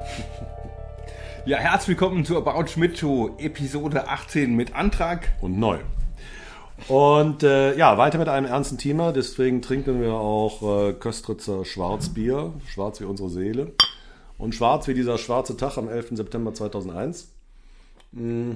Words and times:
Ja, 1.46 1.58
herzlich 1.58 1.88
willkommen 1.88 2.24
zur 2.24 2.46
About 2.46 2.68
Schmidt 2.68 2.98
Show, 2.98 3.34
Episode 3.38 4.08
18 4.08 4.54
mit 4.54 4.74
Antrag. 4.74 5.32
und 5.40 5.58
neu. 5.58 5.78
Und 6.88 7.42
äh, 7.42 7.76
ja, 7.76 7.98
weiter 7.98 8.18
mit 8.18 8.28
einem 8.28 8.46
ernsten 8.46 8.78
Thema. 8.78 9.12
Deswegen 9.12 9.62
trinken 9.62 10.00
wir 10.00 10.14
auch 10.14 10.88
äh, 10.88 10.92
Köstritzer 10.92 11.64
Schwarzbier. 11.64 12.52
Schwarz 12.66 13.00
wie 13.00 13.04
unsere 13.04 13.30
Seele. 13.30 13.72
Und 14.38 14.54
schwarz 14.54 14.86
wie 14.88 14.94
dieser 14.94 15.18
schwarze 15.18 15.56
Tag 15.56 15.76
am 15.76 15.88
11. 15.88 16.10
September 16.12 16.54
2001. 16.54 17.28
Mm. 18.12 18.52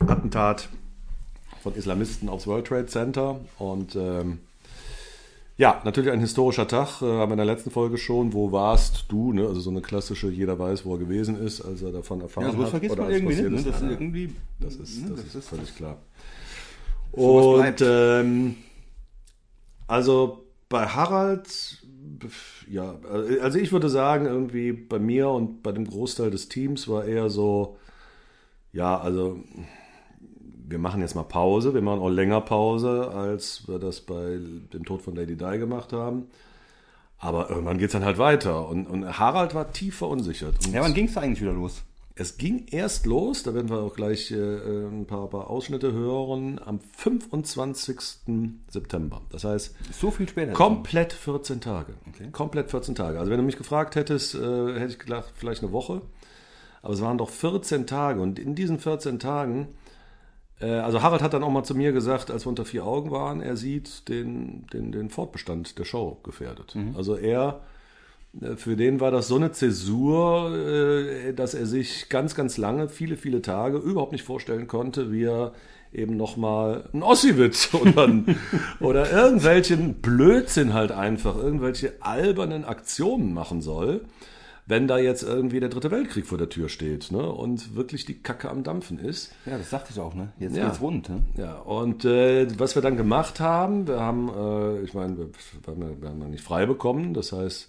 Attentat 0.00 0.68
von 1.62 1.74
Islamisten 1.74 2.28
aufs 2.28 2.46
World 2.46 2.66
Trade 2.66 2.86
Center. 2.86 3.40
Und 3.58 3.96
ähm, 3.96 4.40
ja, 5.56 5.80
natürlich 5.84 6.10
ein 6.10 6.20
historischer 6.20 6.66
Tag. 6.66 7.00
Äh, 7.02 7.04
haben 7.06 7.30
wir 7.30 7.34
in 7.34 7.36
der 7.36 7.46
letzten 7.46 7.70
Folge 7.70 7.96
schon. 7.98 8.32
Wo 8.32 8.50
warst 8.52 9.06
du? 9.08 9.32
Ne? 9.32 9.46
Also 9.46 9.60
so 9.60 9.70
eine 9.70 9.82
klassische, 9.82 10.28
jeder 10.28 10.58
weiß, 10.58 10.84
wo 10.84 10.94
er 10.94 10.98
gewesen 10.98 11.36
ist, 11.40 11.60
als 11.60 11.82
er 11.82 11.92
davon 11.92 12.20
erfahren 12.20 12.52
Ja, 12.52 12.58
hat. 12.58 12.68
vergisst 12.70 12.92
oder 12.92 13.04
man 13.04 13.12
irgendwie 13.12 13.34
nicht. 13.34 13.50
Ne? 13.50 13.62
Das 13.62 13.66
ist 13.66 13.80
Ja, 13.80 13.86
ja. 13.86 13.92
irgendwie. 13.92 14.34
Das 14.60 14.74
ist, 14.76 15.02
ne, 15.02 15.10
das 15.16 15.34
ist 15.34 15.48
völlig 15.48 15.74
klar. 15.76 15.98
Sowas 17.16 17.46
Und 17.46 17.82
ähm, 17.86 18.56
also 19.86 20.44
bei 20.68 20.86
Harald, 20.86 21.82
ja, 22.68 22.96
also 23.42 23.58
ich 23.58 23.70
würde 23.72 23.88
sagen, 23.88 24.26
irgendwie 24.26 24.72
bei 24.72 24.98
mir 24.98 25.28
und 25.28 25.62
bei 25.62 25.72
dem 25.72 25.86
Großteil 25.86 26.30
des 26.30 26.48
Teams 26.48 26.88
war 26.88 27.04
eher 27.04 27.30
so, 27.30 27.76
ja, 28.72 28.98
also 28.98 29.38
wir 30.66 30.78
machen 30.78 31.00
jetzt 31.00 31.14
mal 31.14 31.22
Pause, 31.24 31.74
wir 31.74 31.82
machen 31.82 32.00
auch 32.00 32.08
länger 32.08 32.40
Pause, 32.40 33.10
als 33.10 33.66
wir 33.68 33.78
das 33.78 34.00
bei 34.00 34.38
dem 34.72 34.84
Tod 34.84 35.02
von 35.02 35.14
Lady 35.14 35.36
Di 35.36 35.58
gemacht 35.58 35.92
haben. 35.92 36.26
Aber 37.18 37.48
irgendwann 37.50 37.78
geht 37.78 37.86
es 37.86 37.92
dann 37.92 38.04
halt 38.04 38.18
weiter. 38.18 38.68
Und, 38.68 38.86
und 38.86 39.18
Harald 39.18 39.54
war 39.54 39.72
tief 39.72 39.96
verunsichert. 39.96 40.54
Und 40.66 40.72
Ja, 40.74 40.82
wann 40.82 40.94
ging 40.94 41.06
es 41.06 41.16
eigentlich 41.16 41.40
wieder 41.40 41.52
los? 41.52 41.82
es 42.16 42.36
ging 42.36 42.66
erst 42.70 43.06
los, 43.06 43.42
da 43.42 43.54
werden 43.54 43.68
wir 43.68 43.78
auch 43.80 43.94
gleich 43.96 44.30
äh, 44.30 44.36
ein 44.36 45.04
paar, 45.06 45.28
paar 45.28 45.50
Ausschnitte 45.50 45.92
hören, 45.92 46.60
am 46.64 46.78
25. 46.96 47.98
September. 48.70 49.22
Das 49.30 49.42
heißt, 49.44 49.74
So 49.92 50.10
viel 50.12 50.28
später. 50.28 50.52
komplett 50.52 51.12
14 51.12 51.60
Tage. 51.60 51.94
Komplett 52.30 52.70
14 52.70 52.94
Tage. 52.94 53.18
Also 53.18 53.30
wenn 53.32 53.38
du 53.38 53.44
mich 53.44 53.56
gefragt 53.56 53.96
hättest, 53.96 54.36
äh, 54.36 54.38
hätte 54.78 54.92
ich 54.92 54.98
gedacht, 55.00 55.32
vielleicht 55.34 55.62
eine 55.62 55.72
Woche. 55.72 56.02
Aber 56.82 56.94
es 56.94 57.00
waren 57.00 57.18
doch 57.18 57.30
14 57.30 57.86
Tage. 57.86 58.20
Und 58.20 58.38
in 58.38 58.54
diesen 58.54 58.78
14 58.78 59.18
Tagen, 59.18 59.68
also 60.60 61.02
Harald 61.02 61.20
hat 61.22 61.34
dann 61.34 61.42
auch 61.42 61.50
mal 61.50 61.64
zu 61.64 61.74
mir 61.74 61.92
gesagt, 61.92 62.30
als 62.30 62.46
wir 62.46 62.50
unter 62.50 62.64
vier 62.64 62.84
Augen 62.84 63.10
waren, 63.10 63.40
er 63.40 63.56
sieht 63.56 64.08
den, 64.08 64.66
den, 64.72 64.92
den 64.92 65.10
Fortbestand 65.10 65.78
der 65.78 65.84
Show 65.84 66.18
gefährdet. 66.22 66.74
Also 66.96 67.16
er 67.16 67.60
äh, 68.40 68.56
für 68.56 68.76
den 68.76 69.00
war 69.00 69.10
das 69.10 69.28
so 69.28 69.36
eine 69.36 69.52
Zäsur, 69.52 70.54
äh, 70.56 71.32
dass 71.34 71.54
er 71.54 71.66
sich 71.66 72.08
ganz, 72.08 72.34
ganz 72.34 72.56
lange, 72.56 72.88
viele, 72.88 73.16
viele 73.16 73.42
Tage 73.42 73.78
überhaupt 73.78 74.12
nicht 74.12 74.24
vorstellen 74.24 74.66
konnte, 74.66 75.12
wie 75.12 75.24
er 75.24 75.52
eben 75.92 76.16
nochmal 76.16 76.88
einen 76.92 77.02
Ossi-Witz 77.02 77.72
oder, 77.80 78.04
ein- 78.08 78.36
oder 78.80 79.10
irgendwelchen 79.10 79.94
Blödsinn 79.94 80.72
halt 80.72 80.92
einfach, 80.92 81.36
irgendwelche 81.36 81.94
albernen 82.00 82.64
Aktionen 82.64 83.32
machen 83.32 83.60
soll, 83.60 84.02
wenn 84.66 84.88
da 84.88 84.96
jetzt 84.98 85.22
irgendwie 85.22 85.60
der 85.60 85.68
dritte 85.68 85.90
Weltkrieg 85.90 86.26
vor 86.26 86.38
der 86.38 86.48
Tür 86.48 86.68
steht 86.68 87.12
ne? 87.12 87.22
und 87.30 87.76
wirklich 87.76 88.04
die 88.06 88.14
Kacke 88.22 88.50
am 88.50 88.62
Dampfen 88.62 88.98
ist. 88.98 89.32
Ja, 89.44 89.58
das 89.58 89.68
sagte 89.70 89.90
ich 89.92 90.00
auch, 90.00 90.14
ne? 90.14 90.32
Jetzt 90.38 90.56
Ja. 90.56 90.66
geht's 90.66 90.80
rund, 90.80 91.08
ne? 91.10 91.22
Ja, 91.36 91.58
und 91.58 92.04
äh, 92.06 92.46
was 92.58 92.74
wir 92.74 92.80
dann 92.82 92.96
gemacht 92.96 93.40
haben, 93.40 93.86
wir 93.86 94.00
haben, 94.00 94.28
äh, 94.28 94.80
ich 94.82 94.94
meine, 94.94 95.18
wir, 95.18 95.28
wir 96.00 96.08
haben 96.08 96.30
nicht 96.30 96.42
frei 96.44 96.64
bekommen, 96.64 97.12
das 97.12 97.32
heißt, 97.32 97.68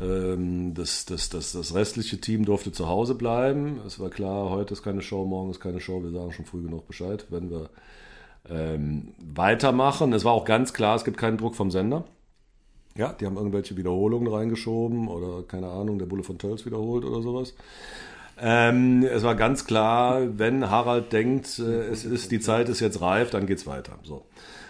ähm, 0.00 0.74
das, 0.74 1.06
das, 1.06 1.30
das, 1.30 1.52
das 1.52 1.74
restliche 1.74 2.20
Team 2.20 2.44
durfte 2.44 2.70
zu 2.70 2.86
Hause 2.86 3.14
bleiben. 3.14 3.80
Es 3.86 3.98
war 3.98 4.10
klar, 4.10 4.50
heute 4.50 4.74
ist 4.74 4.82
keine 4.82 5.00
Show, 5.02 5.24
morgen 5.24 5.50
ist 5.50 5.60
keine 5.60 5.80
Show, 5.80 6.02
wir 6.02 6.10
sagen 6.10 6.32
schon 6.32 6.44
früh 6.44 6.62
genug 6.62 6.86
Bescheid, 6.86 7.26
wenn 7.30 7.50
wir 7.50 7.70
ähm, 8.48 9.14
weitermachen. 9.18 10.12
Es 10.12 10.24
war 10.24 10.32
auch 10.32 10.44
ganz 10.44 10.72
klar, 10.72 10.96
es 10.96 11.04
gibt 11.04 11.16
keinen 11.16 11.38
Druck 11.38 11.54
vom 11.56 11.70
Sender. 11.70 12.04
Ja, 12.96 13.12
die 13.12 13.26
haben 13.26 13.36
irgendwelche 13.36 13.76
Wiederholungen 13.76 14.32
reingeschoben 14.32 15.08
oder 15.08 15.42
keine 15.42 15.68
Ahnung, 15.68 15.98
der 15.98 16.06
Bulle 16.06 16.22
von 16.22 16.38
Tölz 16.38 16.66
wiederholt 16.66 17.04
oder 17.04 17.22
sowas. 17.22 17.54
Ähm, 18.42 19.02
es 19.04 19.22
war 19.22 19.34
ganz 19.34 19.66
klar, 19.66 20.38
wenn 20.38 20.70
Harald 20.70 21.12
denkt, 21.12 21.58
äh, 21.58 21.88
es 21.88 22.04
ist, 22.04 22.30
die 22.32 22.40
Zeit 22.40 22.68
ist 22.68 22.80
jetzt 22.80 23.00
reif, 23.00 23.30
dann 23.30 23.46
geht's 23.46 23.66
weiter. 23.66 23.98
So. 24.02 24.24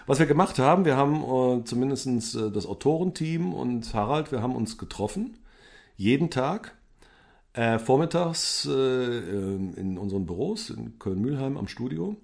Was 0.06 0.18
wir 0.18 0.26
gemacht 0.26 0.58
haben, 0.58 0.84
wir 0.84 0.96
haben 0.96 1.22
äh, 1.60 1.64
zumindest 1.64 2.34
äh, 2.34 2.50
das 2.50 2.66
Autorenteam 2.66 3.54
und 3.54 3.94
Harald, 3.94 4.32
wir 4.32 4.42
haben 4.42 4.56
uns 4.56 4.76
getroffen. 4.76 5.38
Jeden 5.96 6.30
Tag. 6.30 6.74
Äh, 7.52 7.78
vormittags 7.78 8.66
äh, 8.66 8.70
ähm, 8.72 9.74
in 9.76 9.98
unseren 9.98 10.24
Büros 10.24 10.70
in 10.70 10.98
Köln-Mühlheim 10.98 11.56
am 11.56 11.66
Studio 11.66 12.16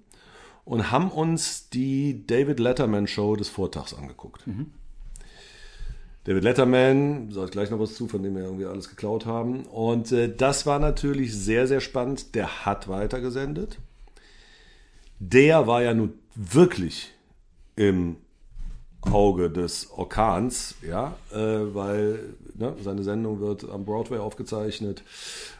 und 0.63 0.91
haben 0.91 1.11
uns 1.11 1.69
die 1.69 2.25
David 2.25 2.59
Letterman 2.59 3.07
Show 3.07 3.35
des 3.35 3.49
Vortags 3.49 3.93
angeguckt. 3.93 4.47
David 6.27 6.43
Letterman, 6.43 7.29
ich 7.29 7.51
gleich 7.51 7.71
noch 7.71 7.79
was 7.79 7.95
zu, 7.95 8.09
von 8.09 8.21
dem 8.21 8.35
wir 8.35 8.43
irgendwie 8.43 8.65
alles 8.65 8.89
geklaut 8.89 9.25
haben. 9.25 9.65
Und 9.65 10.11
äh, 10.11 10.27
das 10.35 10.65
war 10.65 10.77
natürlich 10.77 11.33
sehr, 11.33 11.67
sehr 11.67 11.79
spannend. 11.79 12.35
Der 12.35 12.65
hat 12.65 12.89
weitergesendet. 12.89 13.77
Der 15.19 15.67
war 15.67 15.81
ja 15.83 15.93
nun 15.93 16.15
wirklich 16.35 17.13
im 17.77 18.17
Auge 18.99 19.49
des 19.49 19.89
Orkans, 19.89 20.75
ja, 20.85 21.15
äh, 21.31 21.37
weil 21.37 22.35
ne, 22.55 22.75
seine 22.83 23.03
Sendung 23.03 23.39
wird 23.39 23.63
am 23.69 23.85
Broadway 23.85 24.17
aufgezeichnet, 24.17 25.03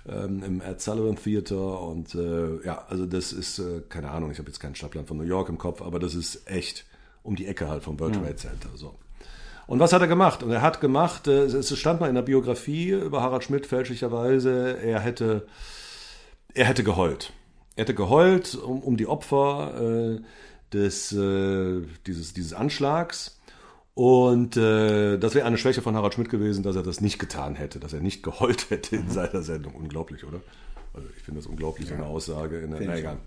ähm, 0.05 0.43
im 0.43 0.59
Ed 0.59 0.81
Sullivan 0.81 1.15
Theater 1.15 1.81
und 1.81 2.13
äh, 2.13 2.61
ja, 2.65 2.83
also 2.89 3.05
das 3.05 3.31
ist, 3.31 3.59
äh, 3.59 3.83
keine 3.87 4.11
Ahnung, 4.11 4.31
ich 4.31 4.37
habe 4.37 4.49
jetzt 4.49 4.59
keinen 4.59 4.75
Stadtplan 4.75 5.05
von 5.05 5.15
New 5.15 5.23
York 5.23 5.47
im 5.47 5.57
Kopf, 5.57 5.81
aber 5.81 5.97
das 5.97 6.13
ist 6.13 6.41
echt 6.45 6.85
um 7.23 7.37
die 7.37 7.45
Ecke 7.45 7.69
halt 7.69 7.83
vom 7.83 7.97
World 8.01 8.15
Trade 8.15 8.35
Center, 8.35 8.69
so. 8.75 8.95
Und 9.67 9.79
was 9.79 9.91
hat 9.93 10.01
er 10.01 10.07
gemacht? 10.07 10.43
Und 10.43 10.51
er 10.51 10.61
hat 10.61 10.81
gemacht, 10.81 11.27
äh, 11.27 11.43
es 11.43 11.77
stand 11.77 11.99
mal 11.99 12.07
in 12.07 12.15
der 12.15 12.21
Biografie 12.21 12.89
über 12.91 13.21
Harald 13.21 13.43
Schmidt 13.43 13.67
fälschlicherweise, 13.67 14.77
er 14.81 15.01
hätte, 15.01 15.45
er 16.53 16.65
hätte 16.65 16.83
geheult. 16.83 17.33
Er 17.75 17.81
hätte 17.81 17.93
geheult 17.93 18.55
um, 18.55 18.81
um 18.81 18.97
die 18.97 19.07
Opfer 19.07 20.15
äh, 20.15 20.21
des, 20.73 21.11
äh, 21.11 21.81
dieses, 22.07 22.33
dieses 22.33 22.53
Anschlags. 22.53 23.39
Und 23.93 24.55
äh, 24.57 25.17
das 25.17 25.35
wäre 25.35 25.45
eine 25.45 25.57
Schwäche 25.57 25.81
von 25.81 25.95
Harald 25.95 26.13
Schmidt 26.13 26.29
gewesen, 26.29 26.63
dass 26.63 26.75
er 26.75 26.83
das 26.83 27.01
nicht 27.01 27.19
getan 27.19 27.55
hätte, 27.55 27.79
dass 27.79 27.93
er 27.93 27.99
nicht 27.99 28.23
geheult 28.23 28.69
hätte 28.69 28.95
in 28.95 29.09
seiner 29.09 29.41
Sendung. 29.41 29.75
Unglaublich, 29.75 30.23
oder? 30.23 30.39
Also 30.97 31.09
ich 31.15 31.23
finde 31.23 31.39
das 31.39 31.47
unglaublich, 31.47 31.87
so 31.87 31.93
eine 31.93 32.05
Aussage. 32.05 32.59
In 32.59 32.71
der, 32.71 32.81
na, 32.81 32.97
egal. 32.97 33.17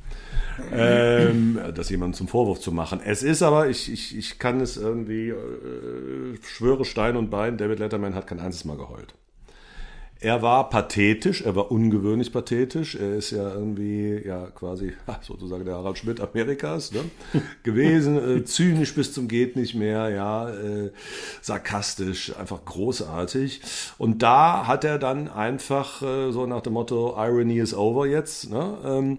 ähm, 0.72 1.58
das 1.74 1.88
jemandem 1.88 2.14
zum 2.14 2.28
Vorwurf 2.28 2.60
zu 2.60 2.72
machen. 2.72 3.00
Es 3.04 3.22
ist 3.22 3.42
aber, 3.42 3.68
ich, 3.68 3.92
ich, 3.92 4.18
ich 4.18 4.38
kann 4.40 4.60
es 4.60 4.76
irgendwie, 4.76 5.28
äh, 5.28 6.36
schwöre 6.42 6.84
Stein 6.84 7.16
und 7.16 7.30
Bein, 7.30 7.56
David 7.56 7.78
Letterman 7.78 8.14
hat 8.14 8.26
kein 8.26 8.40
einziges 8.40 8.64
Mal 8.64 8.76
geheult. 8.76 9.14
Er 10.22 10.42
war 10.42 10.68
pathetisch, 10.68 11.40
er 11.40 11.56
war 11.56 11.70
ungewöhnlich 11.70 12.30
pathetisch. 12.30 12.94
Er 12.94 13.14
ist 13.14 13.30
ja 13.30 13.54
irgendwie, 13.54 14.20
ja, 14.22 14.48
quasi 14.54 14.92
sozusagen 15.22 15.64
der 15.64 15.76
Harald 15.76 15.96
Schmidt 15.96 16.20
Amerikas 16.20 16.92
ne? 16.92 17.04
gewesen. 17.62 18.38
Äh, 18.38 18.44
zynisch 18.44 18.94
bis 18.94 19.14
zum 19.14 19.28
Geht 19.28 19.56
nicht 19.56 19.74
mehr, 19.74 20.10
ja, 20.10 20.50
äh, 20.50 20.90
sarkastisch, 21.40 22.36
einfach 22.36 22.66
großartig. 22.66 23.62
Und 23.96 24.22
da 24.22 24.66
hat 24.66 24.84
er 24.84 24.98
dann 24.98 25.28
einfach 25.28 26.02
äh, 26.02 26.32
so 26.32 26.44
nach 26.44 26.60
dem 26.60 26.74
Motto, 26.74 27.14
Irony 27.16 27.58
is 27.58 27.72
over 27.72 28.06
jetzt, 28.06 28.50
ne? 28.50 28.76
Ähm, 28.84 29.18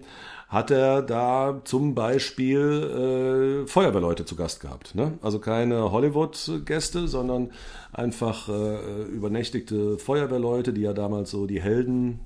hat 0.52 0.70
er 0.70 1.00
da 1.00 1.62
zum 1.64 1.94
Beispiel 1.94 3.64
äh, 3.64 3.66
Feuerwehrleute 3.66 4.26
zu 4.26 4.36
Gast 4.36 4.60
gehabt. 4.60 4.94
Ne? 4.94 5.14
Also 5.22 5.38
keine 5.38 5.90
Hollywood-Gäste, 5.90 7.08
sondern 7.08 7.52
einfach 7.90 8.50
äh, 8.50 9.04
übernächtigte 9.04 9.96
Feuerwehrleute, 9.96 10.74
die 10.74 10.82
ja 10.82 10.92
damals 10.92 11.30
so 11.30 11.46
die 11.46 11.62
Helden 11.62 12.20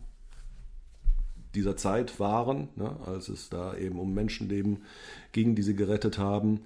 dieser 1.54 1.76
Zeit 1.76 2.18
waren, 2.18 2.68
ne? 2.74 2.96
als 3.06 3.28
es 3.28 3.48
da 3.48 3.76
eben 3.76 4.00
um 4.00 4.12
Menschenleben 4.12 4.82
ging, 5.30 5.54
die 5.54 5.62
sie 5.62 5.76
gerettet 5.76 6.18
haben, 6.18 6.62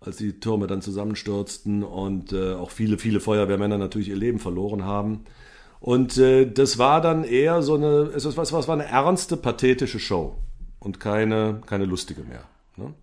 als 0.00 0.16
die 0.16 0.40
Türme 0.40 0.66
dann 0.66 0.82
zusammenstürzten 0.82 1.84
und 1.84 2.32
äh, 2.32 2.54
auch 2.54 2.72
viele, 2.72 2.98
viele 2.98 3.20
Feuerwehrmänner 3.20 3.78
natürlich 3.78 4.08
ihr 4.08 4.16
Leben 4.16 4.40
verloren 4.40 4.84
haben. 4.84 5.24
Und 5.78 6.18
äh, 6.18 6.50
das 6.50 6.78
war 6.78 7.00
dann 7.00 7.22
eher 7.22 7.62
so 7.62 7.76
eine, 7.76 8.10
es 8.12 8.24
was, 8.36 8.52
was 8.52 8.66
war 8.66 8.74
eine 8.74 8.86
ernste, 8.86 9.36
pathetische 9.36 10.00
Show 10.00 10.34
und 10.86 11.00
keine, 11.00 11.60
keine 11.66 11.84
lustige 11.84 12.22
mehr. 12.22 12.44
Ne? 12.76 12.94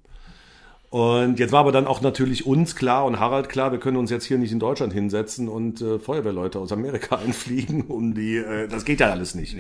Und 0.89 1.37
jetzt 1.37 1.51
war 1.51 1.59
aber 1.59 1.71
dann 1.71 1.85
auch 1.85 2.01
natürlich 2.01 2.45
uns 2.45 2.75
klar 2.75 3.05
und 3.05 3.19
Harald 3.19 3.49
klar, 3.49 3.71
wir 3.71 3.79
können 3.79 3.97
uns 3.97 4.09
jetzt 4.09 4.25
hier 4.25 4.37
nicht 4.37 4.51
in 4.51 4.59
Deutschland 4.59 4.93
hinsetzen 4.93 5.49
und 5.49 5.81
äh, 5.81 5.99
Feuerwehrleute 5.99 6.59
aus 6.59 6.71
Amerika 6.71 7.17
einfliegen, 7.25 7.81
um 7.81 8.13
die, 8.13 8.37
äh, 8.37 8.67
das 8.67 8.85
geht 8.85 9.01
ja 9.01 9.11
alles 9.11 9.35
nicht. 9.35 9.57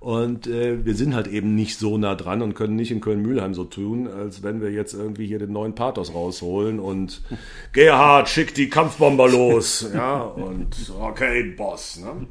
Und 0.00 0.46
äh, 0.46 0.84
wir 0.84 0.94
sind 0.94 1.14
halt 1.14 1.26
eben 1.28 1.54
nicht 1.54 1.78
so 1.78 1.98
nah 1.98 2.14
dran 2.14 2.40
und 2.40 2.54
können 2.54 2.74
nicht 2.74 2.90
in 2.90 3.02
Köln-Mühlheim 3.02 3.52
so 3.52 3.64
tun, 3.64 4.08
als 4.08 4.42
wenn 4.42 4.62
wir 4.62 4.72
jetzt 4.72 4.94
irgendwie 4.94 5.26
hier 5.26 5.38
den 5.38 5.52
neuen 5.52 5.74
Pathos 5.74 6.14
rausholen 6.14 6.80
und 6.80 7.22
Gerhard, 7.72 8.28
schick 8.28 8.54
die 8.54 8.70
Kampfbomber 8.70 9.28
los. 9.28 9.88
ja, 9.94 10.22
und 10.22 10.74
okay, 10.98 11.54
Boss. 11.56 12.00
Ne? 12.00 12.26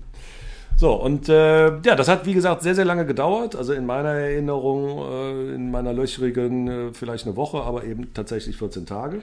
So, 0.80 0.94
und 0.94 1.28
äh, 1.28 1.78
ja, 1.82 1.96
das 1.98 2.08
hat, 2.08 2.26
wie 2.26 2.34
gesagt, 2.34 2.62
sehr, 2.62 2.74
sehr 2.74 2.86
lange 2.86 3.06
gedauert. 3.06 3.54
Also 3.54 3.74
in 3.74 3.86
meiner 3.86 4.12
Erinnerung, 4.12 5.00
äh, 5.12 5.56
in 5.56 5.72
meiner 5.72 5.92
löchrigen, 5.92 6.68
äh, 6.70 6.94
vielleicht 6.94 7.26
eine 7.26 7.36
Woche, 7.36 7.64
aber 7.64 7.84
eben 7.84 8.14
tatsächlich 8.14 8.56
14 8.56 8.86
Tage. 8.86 9.22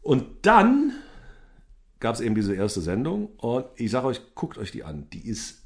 Und 0.00 0.24
dann 0.42 0.92
gab 1.98 2.14
es 2.14 2.20
eben 2.20 2.36
diese 2.36 2.54
erste 2.54 2.80
Sendung 2.80 3.30
und 3.38 3.64
ich 3.74 3.90
sage 3.90 4.06
euch, 4.06 4.20
guckt 4.36 4.58
euch 4.58 4.70
die 4.70 4.84
an. 4.84 5.08
Die 5.12 5.26
ist 5.26 5.64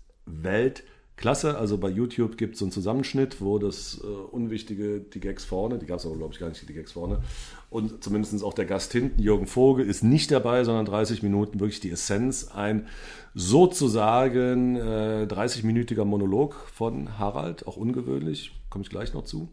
Weltklasse. 1.22 1.58
Also 1.58 1.78
bei 1.78 1.88
YouTube 1.88 2.36
gibt 2.36 2.54
es 2.54 2.58
so 2.58 2.66
einen 2.66 2.72
Zusammenschnitt, 2.72 3.40
wo 3.40 3.58
das 3.58 4.00
äh, 4.02 4.06
Unwichtige, 4.06 5.00
die 5.00 5.20
Gags 5.20 5.44
vorne, 5.44 5.78
die 5.78 5.86
gab 5.86 5.98
es 5.98 6.06
aber 6.06 6.16
glaube 6.16 6.34
ich 6.34 6.40
gar 6.40 6.48
nicht, 6.48 6.68
die 6.68 6.74
Gags 6.74 6.92
vorne. 6.92 7.22
Und 7.70 8.02
zumindest 8.04 8.42
auch 8.44 8.54
der 8.54 8.66
Gast 8.66 8.92
hinten, 8.92 9.20
Jürgen 9.20 9.46
Vogel, 9.46 9.86
ist 9.86 10.02
nicht 10.02 10.30
dabei, 10.30 10.64
sondern 10.64 10.84
30 10.84 11.22
Minuten 11.22 11.60
wirklich 11.60 11.80
die 11.80 11.90
Essenz. 11.90 12.48
Ein 12.48 12.86
sozusagen 13.34 14.76
äh, 14.76 15.26
30-minütiger 15.28 16.04
Monolog 16.04 16.54
von 16.72 17.18
Harald, 17.18 17.66
auch 17.66 17.76
ungewöhnlich, 17.76 18.52
komme 18.68 18.84
ich 18.84 18.90
gleich 18.90 19.14
noch 19.14 19.24
zu. 19.24 19.48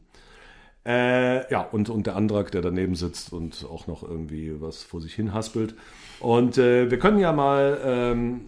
Äh, 0.85 1.51
ja, 1.51 1.61
und, 1.61 1.89
und 1.89 2.07
der 2.07 2.15
Antrag, 2.15 2.51
der 2.51 2.61
daneben 2.61 2.95
sitzt 2.95 3.31
und 3.31 3.65
auch 3.69 3.87
noch 3.87 4.01
irgendwie 4.01 4.59
was 4.59 4.83
vor 4.83 5.01
sich 5.01 5.13
hin 5.13 5.33
haspelt. 5.33 5.75
Und 6.19 6.57
äh, 6.57 6.89
wir 6.89 6.99
können 6.99 7.19
ja 7.19 7.31
mal 7.31 7.79
ähm, 7.83 8.41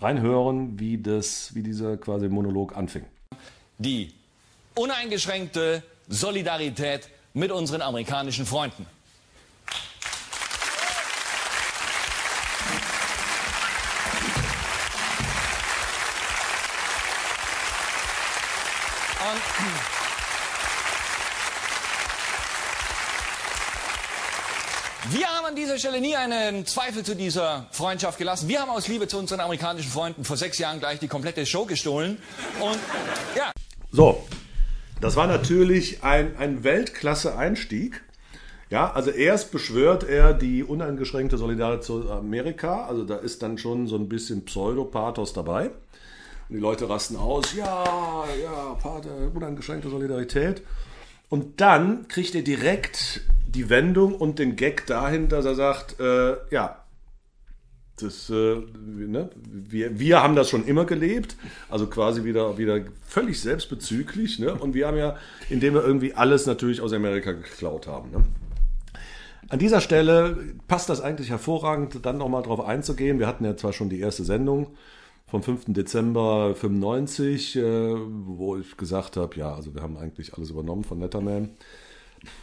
reinhören, 0.00 0.78
wie, 0.78 0.98
das, 0.98 1.54
wie 1.54 1.62
dieser 1.62 1.96
quasi 1.96 2.28
Monolog 2.28 2.76
anfing. 2.76 3.04
Die 3.78 4.12
uneingeschränkte 4.74 5.82
Solidarität 6.08 7.08
mit 7.34 7.52
unseren 7.52 7.82
amerikanischen 7.82 8.46
Freunden. 8.46 8.86
Wir 25.06 25.26
haben 25.28 25.46
an 25.46 25.54
dieser 25.54 25.78
Stelle 25.78 26.00
nie 26.00 26.16
einen 26.16 26.66
Zweifel 26.66 27.04
zu 27.04 27.14
dieser 27.14 27.66
Freundschaft 27.70 28.18
gelassen. 28.18 28.48
Wir 28.48 28.60
haben 28.60 28.70
aus 28.70 28.88
Liebe 28.88 29.06
zu 29.06 29.16
unseren 29.16 29.38
amerikanischen 29.38 29.90
Freunden 29.90 30.24
vor 30.24 30.36
sechs 30.36 30.58
Jahren 30.58 30.80
gleich 30.80 30.98
die 30.98 31.06
komplette 31.06 31.46
Show 31.46 31.66
gestohlen. 31.66 32.18
Und 32.60 32.78
ja. 33.36 33.52
So, 33.92 34.26
das 35.00 35.14
war 35.14 35.28
natürlich 35.28 36.02
ein, 36.02 36.36
ein 36.36 36.64
Weltklasse-Einstieg. 36.64 38.02
Ja, 38.70 38.90
also 38.92 39.10
erst 39.10 39.52
beschwört 39.52 40.02
er 40.02 40.34
die 40.34 40.64
uneingeschränkte 40.64 41.38
Solidarität 41.38 41.84
zu 41.84 42.10
Amerika. 42.10 42.86
Also 42.86 43.04
da 43.04 43.16
ist 43.16 43.42
dann 43.42 43.56
schon 43.56 43.86
so 43.86 43.94
ein 43.94 44.08
bisschen 44.08 44.44
Pseudopathos 44.44 45.32
dabei. 45.32 45.66
Und 46.48 46.56
die 46.56 46.60
Leute 46.60 46.88
rasten 46.88 47.16
aus, 47.16 47.54
ja, 47.54 48.24
ja, 48.42 48.74
Pater, 48.82 49.10
uneingeschränkte 49.32 49.90
Solidarität. 49.90 50.62
Und 51.28 51.60
dann 51.60 52.08
kriegt 52.08 52.34
er 52.34 52.42
direkt 52.42 53.22
die 53.48 53.70
Wendung 53.70 54.14
und 54.14 54.38
den 54.38 54.56
Gag 54.56 54.86
dahin, 54.86 55.28
dass 55.28 55.44
er 55.44 55.54
sagt, 55.54 55.98
äh, 56.00 56.36
ja, 56.50 56.84
das, 58.00 58.30
äh, 58.30 58.56
ne, 58.76 59.30
wir, 59.44 59.98
wir 59.98 60.22
haben 60.22 60.36
das 60.36 60.50
schon 60.50 60.64
immer 60.66 60.84
gelebt, 60.84 61.36
also 61.68 61.86
quasi 61.86 62.24
wieder, 62.24 62.58
wieder 62.58 62.80
völlig 63.02 63.40
selbstbezüglich. 63.40 64.38
Ne? 64.38 64.54
Und 64.54 64.74
wir 64.74 64.86
haben 64.86 64.96
ja, 64.96 65.16
indem 65.48 65.74
wir 65.74 65.84
irgendwie 65.84 66.14
alles 66.14 66.46
natürlich 66.46 66.80
aus 66.80 66.92
Amerika 66.92 67.32
geklaut 67.32 67.86
haben. 67.86 68.10
Ne? 68.10 68.24
An 69.48 69.58
dieser 69.58 69.80
Stelle 69.80 70.36
passt 70.68 70.90
das 70.90 71.00
eigentlich 71.00 71.30
hervorragend, 71.30 72.04
dann 72.04 72.18
nochmal 72.18 72.42
drauf 72.42 72.60
einzugehen. 72.60 73.18
Wir 73.18 73.26
hatten 73.26 73.44
ja 73.44 73.56
zwar 73.56 73.72
schon 73.72 73.88
die 73.88 73.98
erste 73.98 74.22
Sendung 74.22 74.68
vom 75.26 75.42
5. 75.42 75.66
Dezember 75.68 76.54
95, 76.54 77.56
äh, 77.56 77.62
wo 78.26 78.56
ich 78.56 78.76
gesagt 78.76 79.16
habe, 79.16 79.36
ja, 79.36 79.54
also 79.54 79.74
wir 79.74 79.82
haben 79.82 79.96
eigentlich 79.96 80.34
alles 80.34 80.50
übernommen 80.50 80.84
von 80.84 81.00
Letterman. 81.00 81.50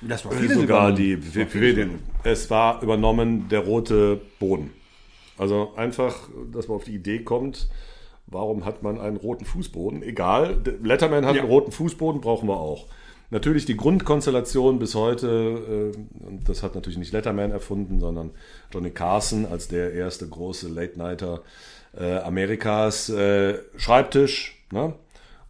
Das 0.02 0.26
war 0.26 0.34
Äh, 0.34 0.36
vieles 0.38 0.58
sogar 0.58 0.92
die, 0.94 1.18
den, 1.18 2.00
es 2.24 2.50
war 2.50 2.82
übernommen 2.82 3.48
der 3.50 3.60
rote 3.60 4.22
Boden. 4.40 4.72
Also 5.38 5.74
einfach, 5.76 6.30
dass 6.54 6.68
man 6.68 6.78
auf 6.78 6.86
die 6.86 6.96
Idee 6.96 7.20
kommt, 7.20 7.68
warum 8.28 8.66
hat 8.66 8.84
man 8.84 9.00
einen 9.00 9.18
roten 9.18 9.46
Fußboden? 9.46 10.02
Egal, 10.04 10.62
Letterman 10.82 11.26
hat 11.26 11.36
Ja. 11.36 11.42
einen 11.42 11.52
roten 11.52 11.72
Fußboden, 11.72 12.22
brauchen 12.22 12.48
wir 12.48 12.58
auch. 12.58 12.88
Natürlich 13.32 13.66
die 13.66 13.76
Grundkonstellation 13.76 14.80
bis 14.80 14.94
heute, 14.96 15.94
äh, 15.94 16.26
und 16.26 16.48
das 16.48 16.64
hat 16.64 16.76
natürlich 16.76 16.98
nicht 17.00 17.12
Letterman 17.12 17.52
erfunden, 17.52 18.00
sondern 18.00 18.32
Johnny 18.72 18.92
Carson 18.92 19.46
als 19.46 19.68
der 19.68 19.94
erste 19.94 20.28
große 20.28 20.70
Late-Nighter 20.70 21.42
äh, 21.98 22.18
Amerikas, 22.20 23.10
äh, 23.10 23.56
Schreibtisch, 23.78 24.64
ne? 24.72 24.94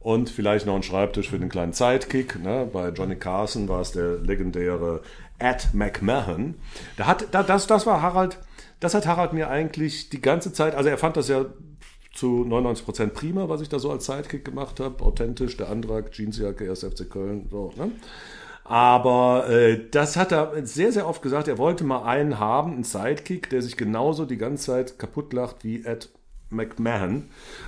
Und 0.06 0.30
vielleicht 0.30 0.68
noch 0.68 0.76
ein 0.76 0.84
Schreibtisch 0.84 1.32
für 1.32 1.40
den 1.40 1.50
kleinen 1.50 1.74
Sidekick. 1.74 2.40
Ne? 2.40 2.70
Bei 2.72 2.90
Johnny 2.90 3.16
Carson 3.16 3.68
war 3.68 3.82
es 3.82 3.92
der 3.92 4.18
legendäre 4.20 5.02
Ed 5.40 5.70
McMahon. 5.74 6.54
Da 6.96 7.08
hat, 7.08 7.26
da, 7.32 7.42
das, 7.42 7.66
das 7.66 7.88
war 7.88 8.04
Harald, 8.04 8.38
das 8.80 8.94
hat 8.94 9.08
Harald 9.08 9.34
mir 9.34 9.50
eigentlich 9.50 10.12
die 10.12 10.22
ganze 10.22 10.54
Zeit, 10.54 10.76
also 10.76 10.92
er 10.92 11.00
fand 11.00 11.18
das 11.18 11.28
ja 11.28 11.48
zu 12.14 12.46
99% 12.48 13.08
prima, 13.08 13.50
was 13.50 13.62
ich 13.62 13.70
da 13.70 13.80
so 13.80 13.90
als 13.90 14.06
Sidekick 14.06 14.46
gemacht 14.46 14.80
habe. 14.80 15.04
Authentisch, 15.04 15.58
der 15.58 15.70
Antrag, 15.70 16.12
Jeansjacke, 16.12 16.70
1. 16.70 16.84
FC 16.84 17.10
Köln, 17.10 17.48
so. 17.50 17.74
Ne? 17.76 17.92
Aber 18.64 19.50
äh, 19.50 19.90
das 19.90 20.18
hat 20.18 20.32
er 20.32 20.68
sehr, 20.68 20.92
sehr 20.92 21.08
oft 21.08 21.24
gesagt. 21.24 21.48
Er 21.48 21.58
wollte 21.58 21.84
mal 21.84 22.04
einen 22.04 22.40
haben, 22.40 22.74
einen 22.74 22.84
Sidekick, 22.84 23.50
der 23.50 23.64
sich 23.64 23.76
genauso 23.76 24.26
die 24.26 24.38
ganze 24.38 24.66
Zeit 24.66 25.00
kaputt 25.00 25.34
lacht 25.34 25.64
wie 25.64 25.84
Ed 25.84 26.10
McMahon 26.56 27.24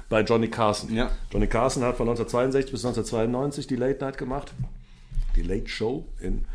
bei 0.09 0.21
Johnny 0.21 0.47
Carson. 0.47 0.93
Ja. 0.93 1.11
Johnny 1.31 1.47
Carson 1.47 1.83
hat 1.83 1.97
von 1.97 2.07
1962 2.07 2.71
bis 2.71 2.85
1992 2.85 3.67
die 3.67 3.75
Late 3.75 4.03
Night 4.03 4.17
gemacht, 4.17 4.53
die 5.35 5.43
Late 5.43 5.67
Show 5.67 6.05
in, 6.19 6.45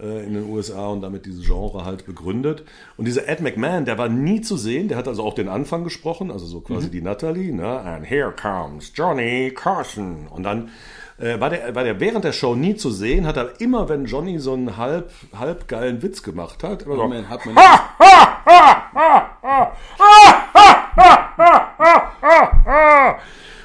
äh, 0.00 0.24
in 0.24 0.34
den 0.34 0.48
USA 0.48 0.88
und 0.88 1.02
damit 1.02 1.26
dieses 1.26 1.44
Genre 1.44 1.84
halt 1.84 2.06
begründet. 2.06 2.64
Und 2.96 3.06
dieser 3.06 3.28
Ed 3.28 3.40
McMahon, 3.40 3.84
der 3.84 3.98
war 3.98 4.08
nie 4.08 4.40
zu 4.40 4.56
sehen, 4.56 4.88
der 4.88 4.96
hat 4.96 5.08
also 5.08 5.22
auch 5.22 5.34
den 5.34 5.48
Anfang 5.48 5.84
gesprochen, 5.84 6.30
also 6.30 6.46
so 6.46 6.60
quasi 6.60 6.90
die 6.90 7.02
Natalie, 7.02 7.52
ne? 7.52 7.80
And 7.80 8.08
here 8.08 8.32
comes 8.32 8.92
Johnny 8.94 9.52
Carson. 9.54 10.28
Und 10.28 10.44
dann 10.44 10.70
äh, 11.18 11.38
war, 11.38 11.50
der, 11.50 11.74
war 11.74 11.84
der 11.84 12.00
während 12.00 12.24
der 12.24 12.32
Show 12.32 12.54
nie 12.54 12.74
zu 12.74 12.90
sehen, 12.90 13.26
hat 13.26 13.36
er 13.36 13.60
immer, 13.60 13.88
wenn 13.88 14.06
Johnny 14.06 14.38
so 14.38 14.54
einen 14.54 14.76
halb, 14.76 15.12
halb 15.38 15.68
geilen 15.68 16.02
Witz 16.02 16.22
gemacht 16.22 16.64
hat, 16.64 16.82
immer 16.82 16.96
so, 16.96 17.06
Man, 17.06 17.28
hat 17.28 17.46
man 17.46 17.54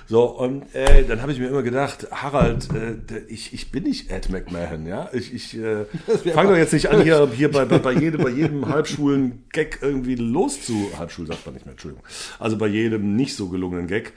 So, 0.09 0.23
und 0.23 0.73
äh, 0.73 1.03
dann 1.03 1.21
habe 1.21 1.33
ich 1.33 1.39
mir 1.39 1.47
immer 1.47 1.63
gedacht, 1.63 2.07
Harald, 2.11 2.69
äh, 2.73 3.19
ich, 3.27 3.53
ich 3.53 3.71
bin 3.71 3.83
nicht 3.83 4.09
Ed 4.09 4.29
McMahon, 4.29 4.87
ja. 4.87 5.09
Ich, 5.11 5.33
ich 5.33 5.57
äh, 5.57 5.83
fange 6.33 6.51
doch 6.51 6.57
jetzt 6.57 6.71
nicht 6.71 6.89
an, 6.89 7.01
hier, 7.01 7.29
hier 7.35 7.51
bei, 7.51 7.65
bei, 7.65 7.77
bei, 7.77 7.91
jedem, 7.99 8.23
bei 8.23 8.29
jedem 8.29 8.69
halbschwulen 8.69 9.43
Gag 9.51 9.79
irgendwie 9.81 10.15
loszu. 10.15 10.91
Halbschwul 10.97 11.27
sagt 11.27 11.45
man 11.45 11.55
nicht 11.55 11.65
mehr, 11.65 11.73
Entschuldigung. 11.73 12.05
Also 12.39 12.57
bei 12.57 12.67
jedem 12.67 13.17
nicht 13.17 13.35
so 13.35 13.49
gelungenen 13.49 13.87
Gag 13.87 14.13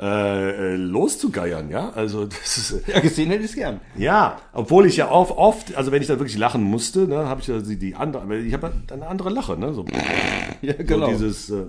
äh, 0.00 0.74
äh, 0.74 0.76
loszugeiern, 0.76 1.70
ja. 1.70 1.90
Also 1.90 2.24
das 2.26 2.56
ist. 2.56 2.86
ja, 2.86 3.00
gesehen 3.00 3.30
hätte 3.30 3.42
ich 3.42 3.50
es 3.50 3.56
gern. 3.56 3.80
Ja, 3.96 4.40
obwohl 4.52 4.86
ich 4.86 4.96
ja 4.96 5.10
oft, 5.10 5.36
oft 5.36 5.74
also 5.74 5.90
wenn 5.90 6.02
ich 6.02 6.08
da 6.08 6.20
wirklich 6.20 6.38
lachen 6.38 6.62
musste, 6.62 7.08
ne, 7.08 7.26
habe 7.26 7.40
ich 7.40 7.48
ja 7.48 7.58
die, 7.58 7.76
die 7.76 7.96
andere, 7.96 8.38
ich 8.38 8.54
habe 8.54 8.72
eine 8.90 9.06
andere 9.08 9.30
Lache, 9.30 9.58
ne, 9.58 9.74
so, 9.74 9.84
Ja, 10.62 10.74
so 10.78 10.84
genau. 10.84 11.08
dieses 11.08 11.50
äh, 11.50 11.64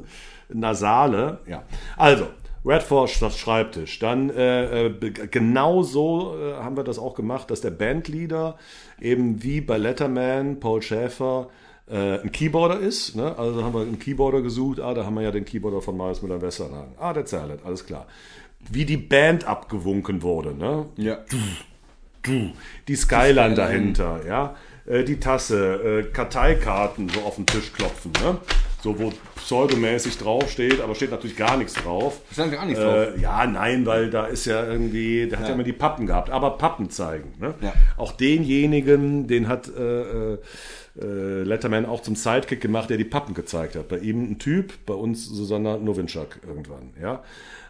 nasale, 0.53 1.39
ja. 1.47 1.63
Also 1.97 2.27
Redford 2.65 3.21
das 3.21 3.37
Schreibtisch. 3.37 3.99
Dann 3.99 4.29
äh, 4.29 4.87
äh, 4.87 4.89
genau 5.09 5.83
so 5.83 6.37
äh, 6.37 6.53
haben 6.55 6.77
wir 6.77 6.83
das 6.83 6.97
auch 6.97 7.15
gemacht, 7.15 7.51
dass 7.51 7.61
der 7.61 7.71
Bandleader 7.71 8.57
eben 9.01 9.43
wie 9.43 9.61
bei 9.61 9.77
Letterman, 9.77 10.59
Paul 10.59 10.81
Schäfer, 10.81 11.49
äh, 11.89 12.19
ein 12.19 12.31
Keyboarder 12.31 12.79
ist. 12.79 13.15
Ne? 13.15 13.37
Also 13.37 13.63
haben 13.63 13.73
wir 13.73 13.81
einen 13.81 13.99
Keyboarder 13.99 14.41
gesucht. 14.41 14.79
Ah, 14.79 14.93
da 14.93 15.05
haben 15.05 15.15
wir 15.15 15.23
ja 15.23 15.31
den 15.31 15.45
Keyboarder 15.45 15.81
von 15.81 15.97
Marius 15.97 16.21
Müller-Westernhagen. 16.21 16.93
Ah, 16.99 17.13
der 17.13 17.25
Zerlet, 17.25 17.59
alles 17.65 17.85
klar. 17.85 18.07
Wie 18.71 18.85
die 18.85 18.97
Band 18.97 19.45
abgewunken 19.45 20.21
wurde. 20.21 20.55
Ne? 20.55 20.85
Ja. 20.95 21.19
die 22.87 22.95
Skyline 22.95 23.55
dahinter, 23.55 24.21
ja, 24.25 24.55
äh, 24.85 25.03
die 25.03 25.19
Tasse, 25.19 26.05
äh, 26.07 26.11
Karteikarten 26.11 27.09
so 27.09 27.19
auf 27.21 27.35
den 27.35 27.45
Tisch 27.45 27.73
klopfen, 27.73 28.13
ne? 28.23 28.37
so 28.81 28.97
wo 28.97 29.11
pseudomäßig 29.43 30.17
draufsteht, 30.17 30.81
aber 30.81 30.95
steht 30.95 31.11
natürlich 31.11 31.35
gar 31.37 31.57
nichts 31.57 31.73
drauf. 31.73 32.21
Stand 32.31 32.51
gar 32.51 32.65
nichts 32.65 32.81
drauf. 32.81 32.95
Äh, 33.15 33.19
ja, 33.21 33.45
nein, 33.45 33.85
weil 33.85 34.09
da 34.09 34.25
ist 34.25 34.45
ja 34.45 34.65
irgendwie, 34.65 35.27
der 35.27 35.39
hat 35.39 35.45
ja, 35.45 35.49
Ja. 35.49 35.55
immer 35.55 35.63
die 35.63 35.73
Pappen 35.73 36.07
gehabt, 36.07 36.29
aber 36.29 36.51
Pappen 36.57 36.89
zeigen. 36.89 37.33
Ne? 37.39 37.53
Ja. 37.61 37.73
Auch 37.97 38.13
denjenigen, 38.13 39.27
den 39.27 39.47
hat 39.47 39.69
äh, 39.75 40.33
äh, 40.33 40.37
Letterman 41.43 41.85
auch 41.85 42.01
zum 42.01 42.15
Sidekick 42.15 42.61
gemacht, 42.61 42.89
der 42.89 42.97
die 42.97 43.03
Pappen 43.03 43.33
gezeigt 43.33 43.75
hat. 43.75 43.87
Bei 43.89 43.97
ihm 43.97 44.23
ein 44.31 44.39
Typ, 44.39 44.73
bei 44.85 44.93
uns 44.93 45.27
Susanna 45.27 45.77
Nowinczak 45.77 46.39
irgendwann. 46.47 46.91
Ja. 47.01 47.23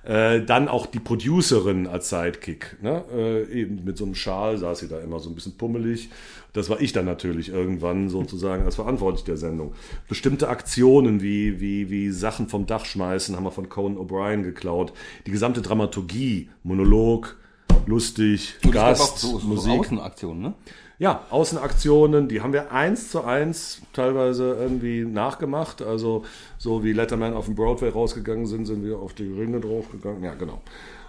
Äh, 0.05 0.43
dann 0.43 0.67
auch 0.67 0.85
die 0.85 0.99
Producerin 0.99 1.87
als 1.87 2.09
Sidekick. 2.09 2.75
Ne? 2.81 3.03
Äh, 3.15 3.43
eben 3.61 3.85
mit 3.85 3.97
so 3.97 4.03
einem 4.03 4.15
Schal 4.15 4.57
saß 4.57 4.79
sie 4.79 4.89
da 4.89 4.99
immer 4.99 5.19
so 5.19 5.29
ein 5.29 5.35
bisschen 5.35 5.55
pummelig. 5.57 6.09
Das 6.51 6.69
war 6.69 6.81
ich 6.81 6.91
dann 6.91 7.05
natürlich 7.05 7.49
irgendwann 7.49 8.09
sozusagen 8.09 8.65
als 8.65 8.75
verantwortlich 8.75 9.23
der 9.23 9.37
Sendung. 9.37 9.73
Bestimmte 10.09 10.49
Aktionen 10.49 11.21
wie, 11.21 11.59
wie, 11.63 11.89
wie 11.89 12.11
Sachen 12.11 12.49
vom 12.49 12.65
Dach 12.67 12.85
schmeißen 12.85 13.35
haben 13.35 13.45
wir 13.45 13.51
von 13.51 13.69
Conan 13.69 13.97
O'Brien 13.97 14.43
geklaut. 14.43 14.93
Die 15.25 15.31
gesamte 15.31 15.61
Dramaturgie, 15.61 16.49
Monolog, 16.63 17.37
lustig, 17.87 18.55
gab 18.63 18.73
Gast, 18.73 19.19
so, 19.19 19.39
so 19.39 19.47
Musik. 19.47 19.79
Außenaktionen, 19.79 20.41
ne? 20.41 20.53
Ja, 20.99 21.25
Außenaktionen, 21.31 22.27
die 22.27 22.41
haben 22.41 22.53
wir 22.53 22.71
eins 22.71 23.09
zu 23.09 23.23
eins 23.23 23.81
teilweise 23.93 24.55
irgendwie 24.59 25.05
nachgemacht. 25.05 25.81
Also 25.81 26.23
so 26.57 26.83
wie 26.83 26.93
Letterman 26.93 27.33
auf 27.33 27.45
dem 27.45 27.55
Broadway 27.55 27.89
rausgegangen 27.89 28.45
sind, 28.45 28.65
sind 28.65 28.85
wir 28.85 28.99
auf 28.99 29.13
die 29.13 29.27
Ringe 29.27 29.59
draufgegangen. 29.59 30.23
Ja, 30.23 30.35
genau. 30.35 30.61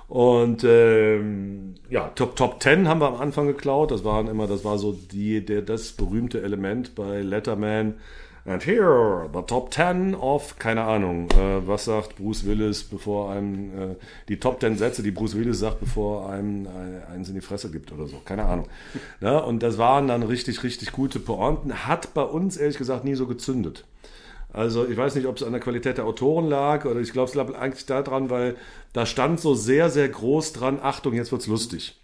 Und 0.08 0.64
ähm, 0.64 1.74
ja, 1.90 2.10
Top 2.14 2.36
Top 2.36 2.60
Ten 2.60 2.88
haben 2.88 3.00
wir 3.00 3.08
am 3.08 3.16
Anfang 3.20 3.46
geklaut. 3.46 3.90
Das 3.90 4.04
waren 4.04 4.28
immer, 4.28 4.46
das 4.46 4.64
war 4.64 4.78
so 4.78 4.92
die, 4.92 5.44
der, 5.44 5.62
das 5.62 5.92
berühmte 5.92 6.42
Element 6.42 6.94
bei 6.94 7.20
Letterman. 7.22 7.94
And 8.46 8.62
here, 8.62 9.26
the 9.32 9.40
top 9.40 9.70
10 9.70 10.14
of, 10.14 10.58
keine 10.58 10.82
Ahnung, 10.82 11.30
äh, 11.30 11.66
was 11.66 11.86
sagt 11.86 12.16
Bruce 12.16 12.44
Willis, 12.44 12.84
bevor 12.84 13.30
einem, 13.30 13.92
äh, 13.92 13.96
die 14.28 14.38
Top 14.38 14.60
10 14.60 14.76
Sätze, 14.76 15.02
die 15.02 15.12
Bruce 15.12 15.34
Willis 15.34 15.60
sagt, 15.60 15.80
bevor 15.80 16.28
einem 16.28 16.66
äh, 16.66 17.10
eins 17.10 17.30
in 17.30 17.34
die 17.36 17.40
Fresse 17.40 17.70
gibt 17.70 17.90
oder 17.90 18.06
so, 18.06 18.20
keine 18.24 18.44
Ahnung. 18.44 18.66
Ne? 19.20 19.42
Und 19.42 19.62
das 19.62 19.78
waren 19.78 20.08
dann 20.08 20.22
richtig, 20.22 20.62
richtig 20.62 20.92
gute 20.92 21.20
Pointen. 21.20 21.86
Hat 21.86 22.12
bei 22.12 22.22
uns 22.22 22.58
ehrlich 22.58 22.76
gesagt 22.76 23.04
nie 23.04 23.14
so 23.14 23.26
gezündet. 23.26 23.84
Also 24.52 24.86
ich 24.86 24.96
weiß 24.96 25.14
nicht, 25.14 25.26
ob 25.26 25.36
es 25.36 25.42
an 25.42 25.52
der 25.52 25.60
Qualität 25.60 25.96
der 25.96 26.04
Autoren 26.04 26.48
lag 26.48 26.84
oder 26.84 27.00
ich 27.00 27.12
glaube, 27.12 27.30
es 27.30 27.34
lag 27.34 27.52
eigentlich 27.54 27.86
daran, 27.86 28.28
weil 28.28 28.56
da 28.92 29.06
stand 29.06 29.40
so 29.40 29.54
sehr, 29.54 29.88
sehr 29.88 30.08
groß 30.08 30.52
dran, 30.52 30.78
Achtung, 30.82 31.14
jetzt 31.14 31.32
wird's 31.32 31.46
lustig. 31.46 31.96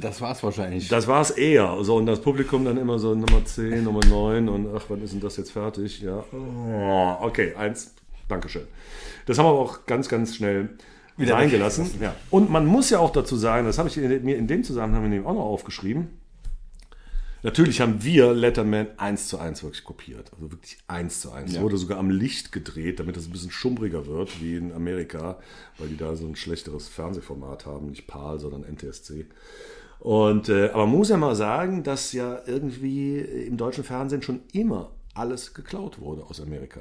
Das 0.00 0.20
war's 0.20 0.42
wahrscheinlich. 0.42 0.88
Das 0.88 1.06
war 1.06 1.20
es 1.20 1.30
eher. 1.30 1.76
So, 1.82 1.96
und 1.96 2.06
das 2.06 2.20
Publikum 2.20 2.64
dann 2.64 2.76
immer 2.76 2.98
so 2.98 3.14
Nummer 3.14 3.44
10, 3.44 3.84
Nummer 3.84 4.04
9 4.04 4.48
und 4.48 4.68
ach, 4.74 4.84
wann 4.88 5.02
ist 5.02 5.12
denn 5.12 5.20
das 5.20 5.36
jetzt 5.36 5.52
fertig? 5.52 6.00
Ja. 6.00 6.24
Oh, 6.32 7.16
okay, 7.20 7.54
eins. 7.54 7.94
Dankeschön. 8.28 8.66
Das 9.26 9.38
haben 9.38 9.46
wir 9.46 9.50
aber 9.50 9.60
auch 9.60 9.86
ganz, 9.86 10.08
ganz 10.08 10.36
schnell 10.36 10.70
Wieder 11.16 11.34
reingelassen. 11.34 11.90
Ja. 12.00 12.14
Und 12.30 12.50
man 12.50 12.66
muss 12.66 12.90
ja 12.90 12.98
auch 12.98 13.10
dazu 13.10 13.36
sagen, 13.36 13.66
das 13.66 13.78
habe 13.78 13.88
ich 13.88 13.96
mir 13.96 14.36
in 14.36 14.46
dem 14.46 14.64
Zusammenhang 14.64 15.24
auch 15.24 15.34
noch 15.34 15.44
aufgeschrieben. 15.44 16.08
Natürlich 17.42 17.80
haben 17.80 18.02
wir 18.02 18.34
Letterman 18.34 18.88
eins 18.96 19.28
zu 19.28 19.38
eins 19.38 19.62
wirklich 19.62 19.84
kopiert. 19.84 20.32
Also 20.34 20.50
wirklich 20.50 20.78
eins 20.88 21.20
zu 21.20 21.30
eins. 21.30 21.54
Ja. 21.54 21.62
Wurde 21.62 21.76
sogar 21.76 21.98
am 21.98 22.10
Licht 22.10 22.50
gedreht, 22.50 22.98
damit 22.98 23.16
das 23.16 23.26
ein 23.26 23.30
bisschen 23.30 23.52
schummriger 23.52 24.06
wird, 24.06 24.40
wie 24.40 24.56
in 24.56 24.72
Amerika, 24.72 25.38
weil 25.78 25.86
die 25.88 25.96
da 25.96 26.16
so 26.16 26.26
ein 26.26 26.34
schlechteres 26.34 26.88
Fernsehformat 26.88 27.64
haben. 27.64 27.90
Nicht 27.90 28.08
PAL, 28.08 28.40
sondern 28.40 28.64
NTSC. 28.64 29.26
Und, 30.00 30.48
äh, 30.48 30.68
aber 30.70 30.86
man 30.86 30.96
muss 30.96 31.08
ja 31.08 31.16
mal 31.16 31.34
sagen, 31.34 31.82
dass 31.82 32.12
ja 32.12 32.38
irgendwie 32.46 33.18
im 33.18 33.56
deutschen 33.56 33.82
Fernsehen 33.84 34.22
schon 34.22 34.40
immer 34.52 34.90
alles 35.14 35.54
geklaut 35.54 36.00
wurde 36.00 36.22
aus 36.24 36.40
Amerika. 36.40 36.80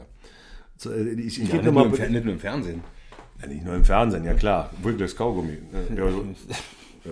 So, 0.78 0.92
äh, 0.92 1.10
ich 1.14 1.42
ich 1.42 1.48
ja, 1.50 1.56
nicht, 1.62 1.72
nur 1.72 1.86
im, 1.86 1.92
nicht 1.92 2.24
nur 2.26 2.34
im 2.34 2.40
Fernsehen. 2.40 2.84
ja, 3.42 3.48
nicht 3.48 3.64
nur 3.66 3.76
im 3.76 3.86
Fernsehen, 3.86 4.26
ja 4.26 4.34
klar. 4.34 4.70
Wrigley's 4.84 5.16
Kaugummi. 5.16 5.58
Ne? 5.72 5.98
Ja, 5.98 6.06
ja, 7.06 7.12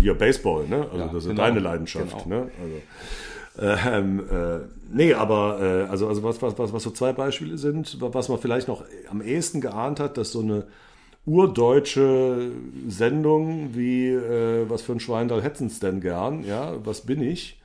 hier 0.00 0.14
Baseball, 0.14 0.66
ne? 0.66 0.80
Also 0.90 0.98
Ja, 0.98 1.06
das 1.06 1.14
ist 1.24 1.28
genau. 1.30 1.42
deine 1.42 1.60
Leidenschaft, 1.60 2.24
Genau. 2.24 2.44
ne? 2.44 2.50
Also, 2.62 2.80
ähm, 3.60 4.20
äh, 4.30 4.58
nee, 4.92 5.14
aber 5.14 5.58
äh, 5.60 5.90
also, 5.90 6.06
also 6.08 6.22
was, 6.22 6.40
was, 6.42 6.56
was, 6.58 6.72
was 6.72 6.82
so 6.82 6.90
zwei 6.90 7.12
Beispiele 7.12 7.58
sind, 7.58 8.00
wa- 8.00 8.10
was 8.12 8.28
man 8.28 8.38
vielleicht 8.38 8.68
noch 8.68 8.84
am 9.10 9.20
ehesten 9.20 9.60
geahnt 9.60 9.98
hat, 10.00 10.16
dass 10.16 10.30
so 10.32 10.40
eine 10.40 10.66
urdeutsche 11.28 12.50
Sendung 12.88 13.74
wie 13.74 14.08
äh, 14.08 14.68
was 14.68 14.82
für 14.82 14.92
ein 14.92 15.00
Schweindal 15.00 15.42
hätten's 15.42 15.78
denn 15.78 16.00
gern, 16.00 16.44
ja, 16.44 16.74
was 16.84 17.02
bin 17.02 17.22
ich? 17.22 17.60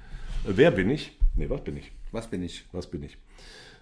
Äh, 0.46 0.54
wer 0.56 0.72
bin 0.72 0.90
ich? 0.90 1.18
Nee, 1.36 1.50
was 1.50 1.62
bin 1.62 1.78
ich? 1.78 1.92
Was 2.12 2.28
bin 2.28 2.44
ich? 2.44 2.66
Was 2.72 2.88
bin 2.88 3.04
ich? 3.04 3.18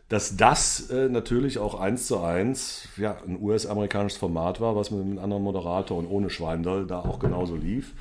Dass 0.08 0.38
das 0.38 0.90
äh, 0.90 1.10
natürlich 1.10 1.58
auch 1.58 1.80
eins 1.80 2.08
zu 2.08 2.20
eins 2.20 2.90
ja, 2.98 3.18
ein 3.26 3.42
US-amerikanisches 3.42 4.20
Format 4.20 4.62
war, 4.62 4.76
was 4.76 4.92
mit 4.92 5.02
einem 5.02 5.20
anderen 5.20 5.44
Moderator 5.44 5.98
und 5.98 6.08
ohne 6.08 6.30
Schweindall 6.30 6.86
da 6.86 7.00
auch 7.00 7.20
genauso 7.20 7.56
lief. 7.56 7.94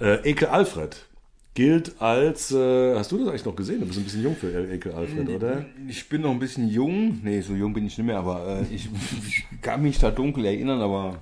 Äh, 0.00 0.28
Ekel 0.28 0.48
Alfred 0.48 1.04
gilt 1.54 2.00
als, 2.00 2.50
äh, 2.52 2.94
hast 2.94 3.12
du 3.12 3.18
das 3.18 3.28
eigentlich 3.28 3.44
noch 3.44 3.56
gesehen? 3.56 3.80
Du 3.80 3.86
bist 3.86 3.98
ein 3.98 4.04
bisschen 4.04 4.22
jung 4.22 4.36
für 4.36 4.72
Ekel 4.72 4.92
Alfred, 4.92 5.28
oder? 5.28 5.64
Ich 5.88 6.08
bin 6.08 6.22
noch 6.22 6.30
ein 6.30 6.38
bisschen 6.38 6.68
jung. 6.68 7.20
Nee, 7.22 7.40
so 7.40 7.54
jung 7.54 7.72
bin 7.72 7.86
ich 7.86 7.98
nicht 7.98 8.06
mehr, 8.06 8.18
aber 8.18 8.60
äh, 8.60 8.74
ich, 8.74 8.88
ich 9.26 9.44
kann 9.62 9.82
mich 9.82 9.98
da 9.98 10.10
dunkel 10.10 10.46
erinnern, 10.46 10.80
aber 10.80 11.20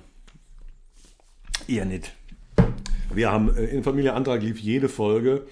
eher 1.67 1.85
nicht. 1.85 2.13
Wir 3.13 3.31
haben 3.31 3.55
äh, 3.55 3.65
in 3.65 3.83
Familie 3.83 4.13
Antrag 4.13 4.41
lief 4.41 4.59
jede 4.59 4.89
Folge. 4.89 5.47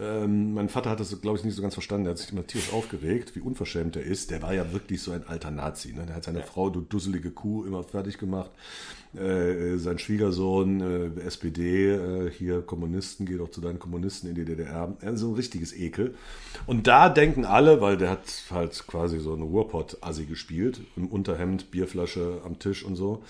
Ähm, 0.00 0.54
mein 0.54 0.68
Vater 0.68 0.90
hat 0.90 1.00
das, 1.00 1.20
glaube 1.20 1.38
ich, 1.38 1.44
nicht 1.44 1.54
so 1.54 1.62
ganz 1.62 1.74
verstanden. 1.74 2.06
Er 2.06 2.10
hat 2.10 2.18
sich 2.18 2.32
immer 2.32 2.46
tierisch 2.46 2.72
aufgeregt, 2.72 3.34
wie 3.34 3.40
unverschämt 3.40 3.96
er 3.96 4.02
ist. 4.02 4.30
Der 4.30 4.42
war 4.42 4.54
ja 4.54 4.72
wirklich 4.72 5.02
so 5.02 5.10
ein 5.10 5.26
alter 5.26 5.50
Nazi. 5.50 5.92
Ne? 5.92 6.06
Der 6.06 6.16
hat 6.16 6.24
seine 6.24 6.42
Frau, 6.42 6.70
du 6.70 6.80
dusselige 6.80 7.30
Kuh, 7.30 7.64
immer 7.64 7.82
fertig 7.82 8.18
gemacht. 8.18 8.50
Äh, 9.16 9.78
sein 9.78 9.98
Schwiegersohn, 9.98 10.80
äh, 11.16 11.20
SPD, 11.22 11.94
äh, 11.94 12.30
hier 12.30 12.60
Kommunisten, 12.60 13.26
geh 13.26 13.38
doch 13.38 13.50
zu 13.50 13.60
deinen 13.60 13.78
Kommunisten 13.78 14.28
in 14.28 14.34
die 14.34 14.44
DDR. 14.44 14.94
Er 15.00 15.12
ist 15.12 15.20
so 15.20 15.30
ein 15.30 15.34
richtiges 15.34 15.72
Ekel. 15.72 16.14
Und 16.66 16.86
da 16.86 17.08
denken 17.08 17.44
alle, 17.44 17.80
weil 17.80 17.96
der 17.96 18.10
hat 18.10 18.44
halt 18.50 18.86
quasi 18.86 19.18
so 19.18 19.32
eine 19.32 19.44
Ruhrpott-Assi 19.44 20.26
gespielt, 20.26 20.82
im 20.96 21.08
Unterhemd, 21.08 21.70
Bierflasche 21.70 22.42
am 22.44 22.58
Tisch 22.58 22.84
und 22.84 22.96
so. 22.96 23.22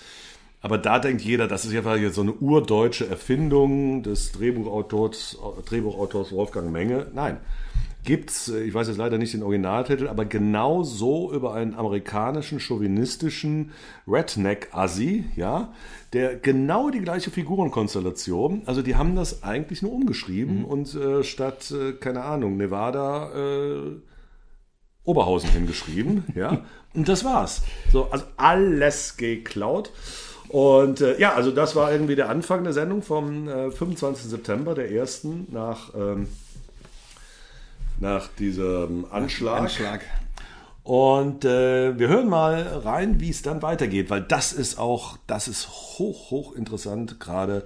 Aber 0.61 0.77
da 0.77 0.99
denkt 0.99 1.21
jeder, 1.21 1.47
das 1.47 1.65
ist 1.65 1.71
ja 1.71 1.81
so 2.11 2.21
eine 2.21 2.33
urdeutsche 2.33 3.07
Erfindung 3.07 4.03
des 4.03 4.33
Drehbuchautors, 4.33 5.37
Drehbuchautors 5.65 6.33
Wolfgang 6.33 6.71
Menge. 6.71 7.07
Nein, 7.13 7.37
gibt's, 8.03 8.49
äh, 8.49 8.63
ich 8.63 8.73
weiß 8.73 8.87
jetzt 8.87 8.97
leider 8.97 9.17
nicht 9.17 9.33
den 9.33 9.43
Originaltitel, 9.43 10.07
aber 10.07 10.25
genau 10.25 10.83
so 10.83 11.31
über 11.31 11.53
einen 11.53 11.75
amerikanischen, 11.75 12.59
chauvinistischen 12.59 13.71
Redneck-Assi, 14.07 15.25
ja, 15.35 15.71
der 16.13 16.35
genau 16.35 16.89
die 16.89 17.01
gleiche 17.01 17.31
Figurenkonstellation, 17.31 18.63
also 18.65 18.81
die 18.81 18.95
haben 18.95 19.15
das 19.15 19.43
eigentlich 19.43 19.81
nur 19.81 19.93
umgeschrieben 19.93 20.65
und 20.65 20.93
äh, 20.95 21.23
statt, 21.23 21.71
äh, 21.71 21.93
keine 21.93 22.23
Ahnung, 22.23 22.57
Nevada, 22.57 23.31
äh, 23.33 23.95
Oberhausen 25.03 25.49
hingeschrieben, 25.51 26.25
ja. 26.35 26.65
Und 26.95 27.07
das 27.07 27.23
war's. 27.23 27.61
So, 27.91 28.09
also 28.09 28.25
alles 28.35 29.15
geklaut. 29.15 29.91
Und 30.49 31.01
äh, 31.01 31.19
ja, 31.19 31.35
also 31.35 31.51
das 31.51 31.75
war 31.75 31.91
irgendwie 31.91 32.15
der 32.15 32.29
Anfang 32.29 32.63
der 32.63 32.73
Sendung 32.73 33.03
vom 33.03 33.47
äh, 33.47 33.71
25. 33.71 34.25
September, 34.25 34.73
der 34.73 34.91
ersten, 34.91 35.47
nach, 35.51 35.93
ähm, 35.95 36.27
nach 37.99 38.27
diesem 38.39 39.05
Anschlag. 39.11 39.61
Anschlag. 39.61 40.01
Und 40.83 41.45
äh, 41.45 41.99
wir 41.99 42.07
hören 42.07 42.27
mal 42.27 42.63
rein, 42.83 43.19
wie 43.19 43.29
es 43.29 43.43
dann 43.43 43.61
weitergeht, 43.61 44.09
weil 44.09 44.21
das 44.21 44.51
ist 44.51 44.79
auch, 44.79 45.17
das 45.27 45.47
ist 45.47 45.67
hoch, 45.69 46.31
hoch 46.31 46.55
interessant, 46.55 47.19
gerade 47.19 47.63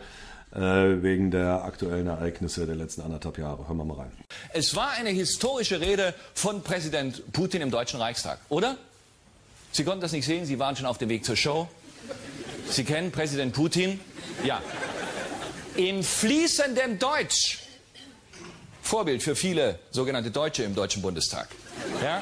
äh, 0.54 0.60
wegen 0.60 1.32
der 1.32 1.64
aktuellen 1.64 2.08
Ereignisse 2.08 2.66
der 2.66 2.76
letzten 2.76 3.02
anderthalb 3.02 3.38
Jahre. 3.38 3.66
Hören 3.66 3.78
wir 3.78 3.86
mal 3.86 3.98
rein. 3.98 4.12
Es 4.52 4.76
war 4.76 4.92
eine 5.00 5.10
historische 5.10 5.80
Rede 5.80 6.14
von 6.34 6.64
Präsident 6.64 7.32
Putin 7.32 7.62
im 7.62 7.72
Deutschen 7.72 8.02
Reichstag, 8.02 8.40
oder? 8.50 8.76
Sie 9.72 9.86
konnten 9.86 10.02
das 10.02 10.12
nicht 10.12 10.26
sehen, 10.26 10.46
Sie 10.46 10.60
waren 10.60 10.76
schon 10.76 10.86
auf 10.86 10.98
dem 10.98 11.08
Weg 11.08 11.24
zur 11.24 11.38
Show. 11.38 11.70
Sie 12.70 12.84
kennen 12.84 13.12
Präsident 13.12 13.54
Putin? 13.54 14.00
Ja. 14.44 14.62
In 15.76 16.04
fließendem 16.04 17.00
Deutsch. 17.00 17.60
Vorbild 18.82 19.24
für 19.24 19.36
viele 19.36 19.80
sogenannte 19.92 20.30
Deutsche 20.30 20.64
im 20.64 20.76
Deutschen 20.76 21.02
Bundestag. 21.02 21.48
Ja? 22.04 22.22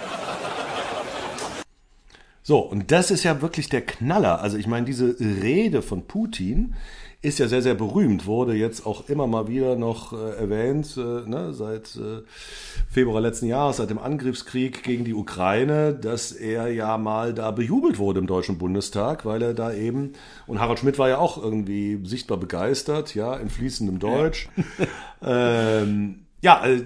So, 2.43 2.59
und 2.59 2.91
das 2.91 3.11
ist 3.11 3.23
ja 3.23 3.41
wirklich 3.41 3.69
der 3.69 3.85
Knaller. 3.85 4.41
Also 4.41 4.57
ich 4.57 4.67
meine, 4.67 4.85
diese 4.85 5.15
Rede 5.19 5.81
von 5.81 6.07
Putin 6.07 6.75
ist 7.23 7.37
ja 7.37 7.47
sehr, 7.47 7.61
sehr 7.61 7.75
berühmt, 7.75 8.25
wurde 8.25 8.55
jetzt 8.55 8.85
auch 8.85 9.07
immer 9.07 9.27
mal 9.27 9.47
wieder 9.47 9.75
noch 9.75 10.11
äh, 10.11 10.37
erwähnt, 10.37 10.97
äh, 10.97 11.29
ne, 11.29 11.53
seit 11.53 11.95
äh, 11.95 12.23
Februar 12.89 13.21
letzten 13.21 13.45
Jahres, 13.45 13.77
seit 13.77 13.91
dem 13.91 13.99
Angriffskrieg 13.99 14.81
gegen 14.81 15.05
die 15.05 15.13
Ukraine, 15.13 15.93
dass 15.93 16.31
er 16.31 16.73
ja 16.73 16.97
mal 16.97 17.35
da 17.35 17.51
bejubelt 17.51 17.99
wurde 17.99 18.19
im 18.19 18.25
Deutschen 18.25 18.57
Bundestag, 18.57 19.23
weil 19.23 19.43
er 19.43 19.53
da 19.53 19.71
eben, 19.71 20.13
und 20.47 20.59
Harald 20.59 20.79
Schmidt 20.79 20.97
war 20.97 21.09
ja 21.09 21.19
auch 21.19 21.41
irgendwie 21.41 21.99
sichtbar 22.03 22.37
begeistert, 22.37 23.13
ja, 23.13 23.35
in 23.35 23.49
fließendem 23.49 23.99
Deutsch. 23.99 24.49
ähm, 25.21 26.25
ja, 26.41 26.65
äh, 26.65 26.85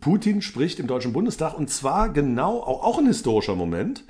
Putin 0.00 0.40
spricht 0.40 0.80
im 0.80 0.86
Deutschen 0.86 1.12
Bundestag 1.12 1.58
und 1.58 1.68
zwar 1.68 2.08
genau, 2.08 2.60
auch, 2.60 2.82
auch 2.82 2.98
ein 2.98 3.06
historischer 3.06 3.54
Moment. 3.54 4.02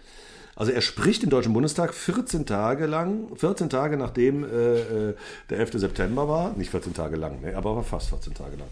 Also 0.57 0.73
er 0.73 0.81
spricht 0.81 1.23
im 1.23 1.29
Deutschen 1.29 1.53
Bundestag 1.53 1.93
14 1.93 2.47
Tage 2.47 2.87
lang, 2.87 3.29
14 3.37 3.69
Tage 3.69 3.99
nachdem 3.99 4.43
äh, 4.43 5.11
äh, 5.11 5.15
der 5.51 5.59
11. 5.59 5.73
September 5.75 6.29
war, 6.29 6.55
nicht 6.57 6.71
14 6.71 6.95
Tage 6.95 7.17
lang, 7.17 7.43
ne, 7.43 7.55
aber 7.55 7.83
fast 7.85 8.09
14 8.09 8.33
Tage 8.33 8.57
lang. 8.57 8.69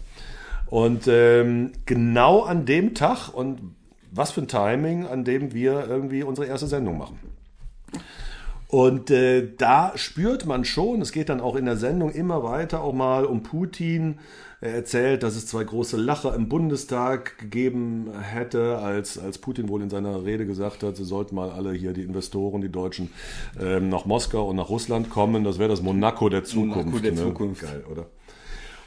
Und 0.65 1.07
ähm, 1.07 1.73
genau 1.85 2.41
an 2.41 2.65
dem 2.65 2.95
Tag 2.95 3.29
und 3.29 3.75
was 4.11 4.31
für 4.31 4.41
ein 4.41 4.47
Timing, 4.47 5.05
an 5.05 5.23
dem 5.23 5.53
wir 5.53 5.87
irgendwie 5.87 6.23
unsere 6.23 6.47
erste 6.47 6.65
Sendung 6.65 6.97
machen. 6.97 7.19
Und 8.67 9.11
äh, 9.11 9.47
da 9.55 9.91
spürt 9.95 10.47
man 10.47 10.65
schon, 10.65 11.01
es 11.01 11.11
geht 11.11 11.29
dann 11.29 11.39
auch 11.39 11.55
in 11.55 11.65
der 11.65 11.77
Sendung 11.77 12.11
immer 12.11 12.43
weiter 12.43 12.81
auch 12.81 12.93
mal 12.93 13.25
um 13.25 13.43
Putin. 13.43 14.17
Er 14.61 14.73
erzählt, 14.73 15.21
dass 15.23 15.35
es 15.35 15.47
zwei 15.47 15.63
große 15.63 15.97
Lacher 15.97 16.33
im 16.33 16.47
Bundestag 16.49 17.37
gegeben 17.37 18.09
hätte, 18.19 18.77
als, 18.77 19.17
als 19.19 19.37
Putin 19.37 19.69
wohl 19.69 19.81
in 19.81 19.89
seiner 19.89 20.23
Rede 20.25 20.45
gesagt 20.45 20.81
hat, 20.83 20.95
sie 20.95 21.03
sollten 21.05 21.35
mal 21.35 21.51
alle 21.51 21.73
hier, 21.73 21.93
die 21.93 22.03
Investoren, 22.03 22.61
die 22.61 22.69
Deutschen, 22.71 23.11
ähm, 23.59 23.89
nach 23.89 24.05
Moskau 24.05 24.49
und 24.49 24.55
nach 24.55 24.69
Russland 24.69 25.09
kommen. 25.09 25.43
Das 25.43 25.59
wäre 25.59 25.69
das 25.69 25.81
Monaco 25.81 26.29
der 26.29 26.43
Zukunft. 26.43 26.85
Monaco 26.85 26.99
der 26.99 27.11
ne? 27.11 27.17
Zukunft. 27.17 27.61
Geil, 27.61 27.83
oder? 27.91 28.05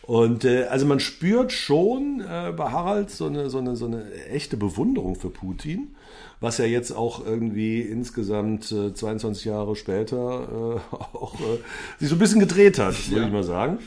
Und 0.03 0.47
äh, 0.47 0.65
also 0.65 0.87
man 0.87 1.01
spürt 1.01 1.53
schon 1.53 2.23
äh, 2.27 2.51
bei 2.57 2.71
Harald 2.71 3.11
so 3.11 3.27
eine, 3.27 3.51
so, 3.51 3.59
eine, 3.59 3.77
so 3.77 3.85
eine 3.85 4.11
echte 4.31 4.57
Bewunderung 4.57 5.17
für 5.17 5.29
Putin, 5.29 5.95
was 6.41 6.57
ja 6.57 6.65
jetzt 6.65 6.93
auch 6.93 7.27
irgendwie 7.27 7.83
insgesamt 7.83 8.73
äh, 8.73 8.95
22 8.95 9.45
Jahre 9.45 9.77
später 9.77 10.17
äh, 10.17 10.95
auch 11.15 11.35
äh, 11.41 11.59
sich 11.99 12.09
so 12.09 12.15
ein 12.15 12.19
bisschen 12.19 12.41
gedreht 12.41 12.79
hat, 12.79 12.95
würde 13.11 13.21
Ja. 13.21 13.27
ich 13.27 13.33
mal 13.35 13.43
sagen. 13.45 13.81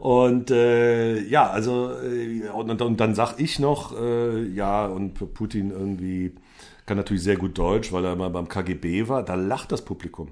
Und 0.00 0.50
äh, 0.50 1.20
ja, 1.24 1.50
also 1.50 1.90
äh, 1.92 2.48
und, 2.48 2.80
und 2.80 2.98
dann 3.00 3.14
sag 3.14 3.38
ich 3.38 3.58
noch, 3.58 3.94
äh, 4.00 4.46
ja, 4.48 4.86
und 4.86 5.34
Putin 5.34 5.70
irgendwie 5.70 6.32
kann 6.86 6.96
natürlich 6.96 7.22
sehr 7.22 7.36
gut 7.36 7.58
Deutsch, 7.58 7.92
weil 7.92 8.06
er 8.06 8.16
mal 8.16 8.30
beim 8.30 8.48
KGB 8.48 9.08
war, 9.08 9.22
da 9.22 9.34
lacht 9.34 9.72
das 9.72 9.84
Publikum. 9.84 10.28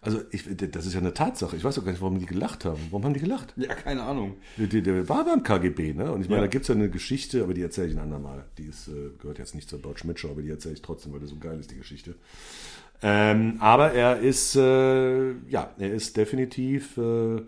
Also 0.00 0.20
ich, 0.30 0.44
das 0.70 0.86
ist 0.86 0.94
ja 0.94 1.00
eine 1.00 1.12
Tatsache. 1.12 1.54
Ich 1.54 1.64
weiß 1.64 1.78
auch 1.78 1.84
gar 1.84 1.92
nicht, 1.92 2.00
warum 2.00 2.18
die 2.18 2.24
gelacht 2.24 2.64
haben. 2.64 2.80
Warum 2.90 3.04
haben 3.04 3.12
die 3.14 3.20
gelacht? 3.20 3.52
Ja, 3.56 3.74
keine 3.74 4.02
Ahnung. 4.02 4.36
Der, 4.56 4.80
der, 4.80 5.06
war 5.06 5.24
beim 5.26 5.42
KGB, 5.42 5.92
ne? 5.92 6.10
Und 6.10 6.22
ich 6.22 6.28
meine, 6.28 6.40
Ja. 6.40 6.46
da 6.46 6.50
gibt's 6.50 6.68
ja 6.68 6.74
eine 6.74 6.88
Geschichte, 6.88 7.42
aber 7.42 7.52
die 7.52 7.62
erzähle 7.62 7.88
ich 7.88 7.94
ein 7.94 8.00
andermal. 8.00 8.44
Die 8.56 8.64
ist, 8.64 8.88
äh, 8.88 9.10
gehört 9.18 9.38
jetzt 9.38 9.54
nicht 9.54 9.68
zur 9.68 9.80
Deutschen 9.80 10.08
Mitschau, 10.08 10.30
aber 10.30 10.40
die 10.40 10.50
erzähle 10.50 10.74
ich 10.74 10.82
trotzdem, 10.82 11.12
weil 11.12 11.20
die 11.20 11.26
so 11.26 11.36
geil 11.36 11.58
ist, 11.60 11.70
die 11.70 11.76
Geschichte. 11.76 12.14
Ähm, 13.02 13.56
aber 13.60 13.92
er 13.92 14.18
ist, 14.20 14.56
äh, 14.56 15.32
ja, 15.48 15.70
er 15.78 15.92
ist 15.92 16.16
definitiv, 16.16 16.96
äh, 16.96 17.42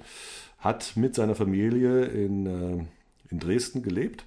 hat 0.58 0.96
mit 0.96 1.14
seiner 1.14 1.34
Familie 1.34 2.04
in, 2.04 2.46
äh, 2.46 2.84
in 3.30 3.38
Dresden 3.38 3.82
gelebt 3.82 4.24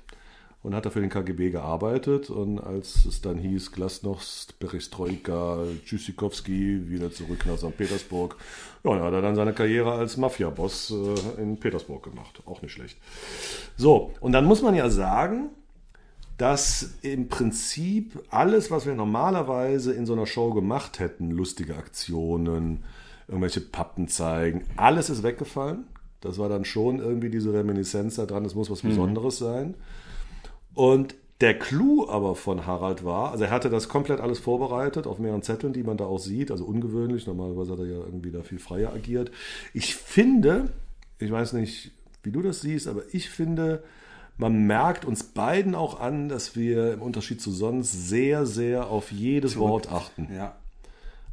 und 0.62 0.76
hat 0.76 0.86
da 0.86 0.90
für 0.90 1.02
den 1.02 1.10
KGB 1.10 1.52
gearbeitet. 1.52 2.30
Und 2.30 2.60
als 2.60 3.06
es 3.06 3.22
dann 3.22 3.38
hieß, 3.38 3.72
Glasnost, 3.72 4.60
Perestroika, 4.60 5.64
Tschüssikowski, 5.86 6.90
wieder 6.90 7.12
zurück 7.12 7.46
nach 7.46 7.58
St. 7.58 7.76
Petersburg, 7.78 8.36
ja, 8.84 8.92
dann 8.92 9.04
hat 9.04 9.14
er 9.14 9.22
dann 9.22 9.36
seine 9.36 9.54
Karriere 9.54 9.94
als 9.94 10.18
Mafia-Boss 10.18 10.92
äh, 10.92 11.42
in 11.42 11.58
Petersburg 11.58 12.04
gemacht. 12.04 12.42
Auch 12.46 12.62
nicht 12.62 12.74
schlecht. 12.74 12.98
So, 13.78 14.14
und 14.20 14.34
dann 14.34 14.46
muss 14.46 14.62
man 14.62 14.76
ja 14.76 14.90
sagen, 14.90 15.50
dass 16.38 16.96
im 17.02 17.28
Prinzip 17.28 18.24
alles, 18.30 18.72
was 18.72 18.86
wir 18.86 18.96
normalerweise 18.96 19.94
in 19.94 20.06
so 20.06 20.14
einer 20.14 20.26
Show 20.26 20.54
gemacht 20.54 21.00
hätten, 21.00 21.32
lustige 21.32 21.76
Aktionen, 21.76 22.84
irgendwelche 23.28 23.60
Pappen 23.60 24.08
zeigen, 24.08 24.64
alles 24.78 25.10
ist 25.10 25.22
weggefallen. 25.22 25.86
Das 26.22 26.38
war 26.38 26.50
dann 26.50 26.66
schon 26.66 27.00
irgendwie 27.00 27.30
diese 27.30 27.54
Reminiszenz 27.54 28.16
da 28.16 28.26
dran, 28.26 28.46
es 28.46 28.56
muss 28.56 28.70
was 28.70 28.82
Besonderes 28.82 29.38
sein. 29.38 29.76
Und 30.74 31.16
der 31.42 31.58
Clou 31.58 32.10
aber 32.10 32.36
von 32.36 32.66
Harald 32.66 33.06
war, 33.06 33.32
also 33.32 33.46
er 33.46 33.52
hatte 33.52 33.70
das 33.70 33.88
komplett 33.88 34.20
alles 34.20 34.40
vorbereitet 34.40 35.08
auf 35.08 35.20
mehreren 35.20 35.42
Zetteln, 35.42 35.72
die 35.72 35.84
man 35.84 35.96
da 35.96 36.06
auch 36.06 36.20
sieht, 36.20 36.52
also 36.52 36.66
ungewöhnlich, 36.66 37.28
normalerweise 37.28 37.72
hat 37.72 37.80
er 37.80 37.86
ja 37.86 37.98
irgendwie 37.98 38.32
da 38.32 38.44
viel 38.44 38.60
freier 38.60 38.92
agiert. 38.94 39.32
Ich 39.74 39.96
finde, 39.96 40.70
ich 41.18 41.32
weiß 41.32 41.54
nicht, 41.54 41.92
wie 42.24 42.32
du 42.32 42.42
das 42.42 42.60
siehst, 42.60 42.90
aber 42.90 43.04
ich 43.14 43.30
finde, 43.30 43.84
man 44.38 44.68
merkt 44.68 45.06
uns 45.06 45.24
beiden 45.24 45.76
auch 45.76 46.00
an, 46.00 46.28
dass 46.28 46.56
wir 46.56 46.94
im 46.94 47.02
Unterschied 47.02 47.42
zu 47.42 47.52
sonst 47.52 48.10
sehr, 48.10 48.46
sehr 48.46 48.88
auf 48.88 49.12
jedes 49.12 49.58
Wort 49.58 49.92
achten. 49.92 50.28
Ja. 50.34 50.56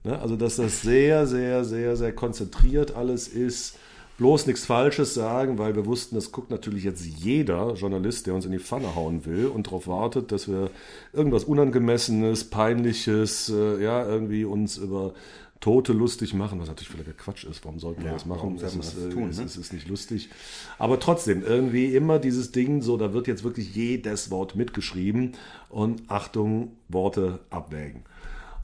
Ne? 0.05 0.19
Also, 0.19 0.37
dass 0.37 0.57
das 0.57 0.83
sehr, 0.83 1.27
sehr, 1.27 1.65
sehr, 1.65 1.97
sehr 1.97 2.13
konzentriert 2.13 2.95
alles 2.95 3.29
ist. 3.29 3.79
Bloß 4.19 4.47
nichts 4.47 4.65
Falsches 4.65 5.13
sagen, 5.13 5.59
weil 5.59 5.77
wir 5.77 5.85
wussten, 5.85 6.15
das 6.15 6.33
guckt 6.33 6.51
natürlich 6.51 6.85
jetzt 6.85 7.05
jeder 7.05 7.75
Journalist, 7.75 8.27
der 8.27 8.35
uns 8.35 8.47
in 8.47 8.53
die 8.53 8.59
Pfanne 8.59 8.95
hauen 8.95 9.27
will 9.27 9.47
und 9.47 9.67
darauf 9.67 9.87
wartet, 9.89 10.33
dass 10.33 10.49
wir 10.49 10.71
irgendwas 11.13 11.45
Unangemessenes, 11.45 12.45
Peinliches, 12.45 13.51
äh, 13.51 13.83
ja, 13.83 14.07
irgendwie 14.07 14.45
uns 14.47 14.79
über 14.79 15.13
Tote 15.61 15.93
lustig 15.93 16.33
machen, 16.35 16.61
was 16.61 16.69
natürlich 16.69 16.89
völliger 16.91 17.13
Quatsch 17.13 17.45
ist. 17.45 17.65
Warum 17.65 17.79
sollten 17.79 18.03
wir 18.03 18.09
Ja, 18.09 18.13
das 18.15 18.25
machen? 18.27 18.39
warum 18.41 18.57
man 18.57 18.65
ist, 18.65 18.77
das 18.79 18.97
äh, 19.05 19.11
tun, 19.11 19.29
es, 19.31 19.39
ne? 19.39 19.45
ist, 19.45 19.57
ist 19.57 19.73
nicht 19.73 19.89
lustig. 19.89 20.31
Aber 20.79 20.99
trotzdem, 20.99 21.43
irgendwie 21.45 21.95
immer 21.95 22.19
dieses 22.19 22.53
Ding, 22.53 22.83
so, 22.83 22.97
da 22.97 23.13
wird 23.13 23.27
jetzt 23.27 23.45
wirklich 23.45 23.75
jedes 23.75 24.31
Wort 24.31 24.55
mitgeschrieben 24.57 25.33
und 25.69 26.03
Achtung, 26.09 26.73
Worte 26.89 27.41
abwägen. 27.51 28.03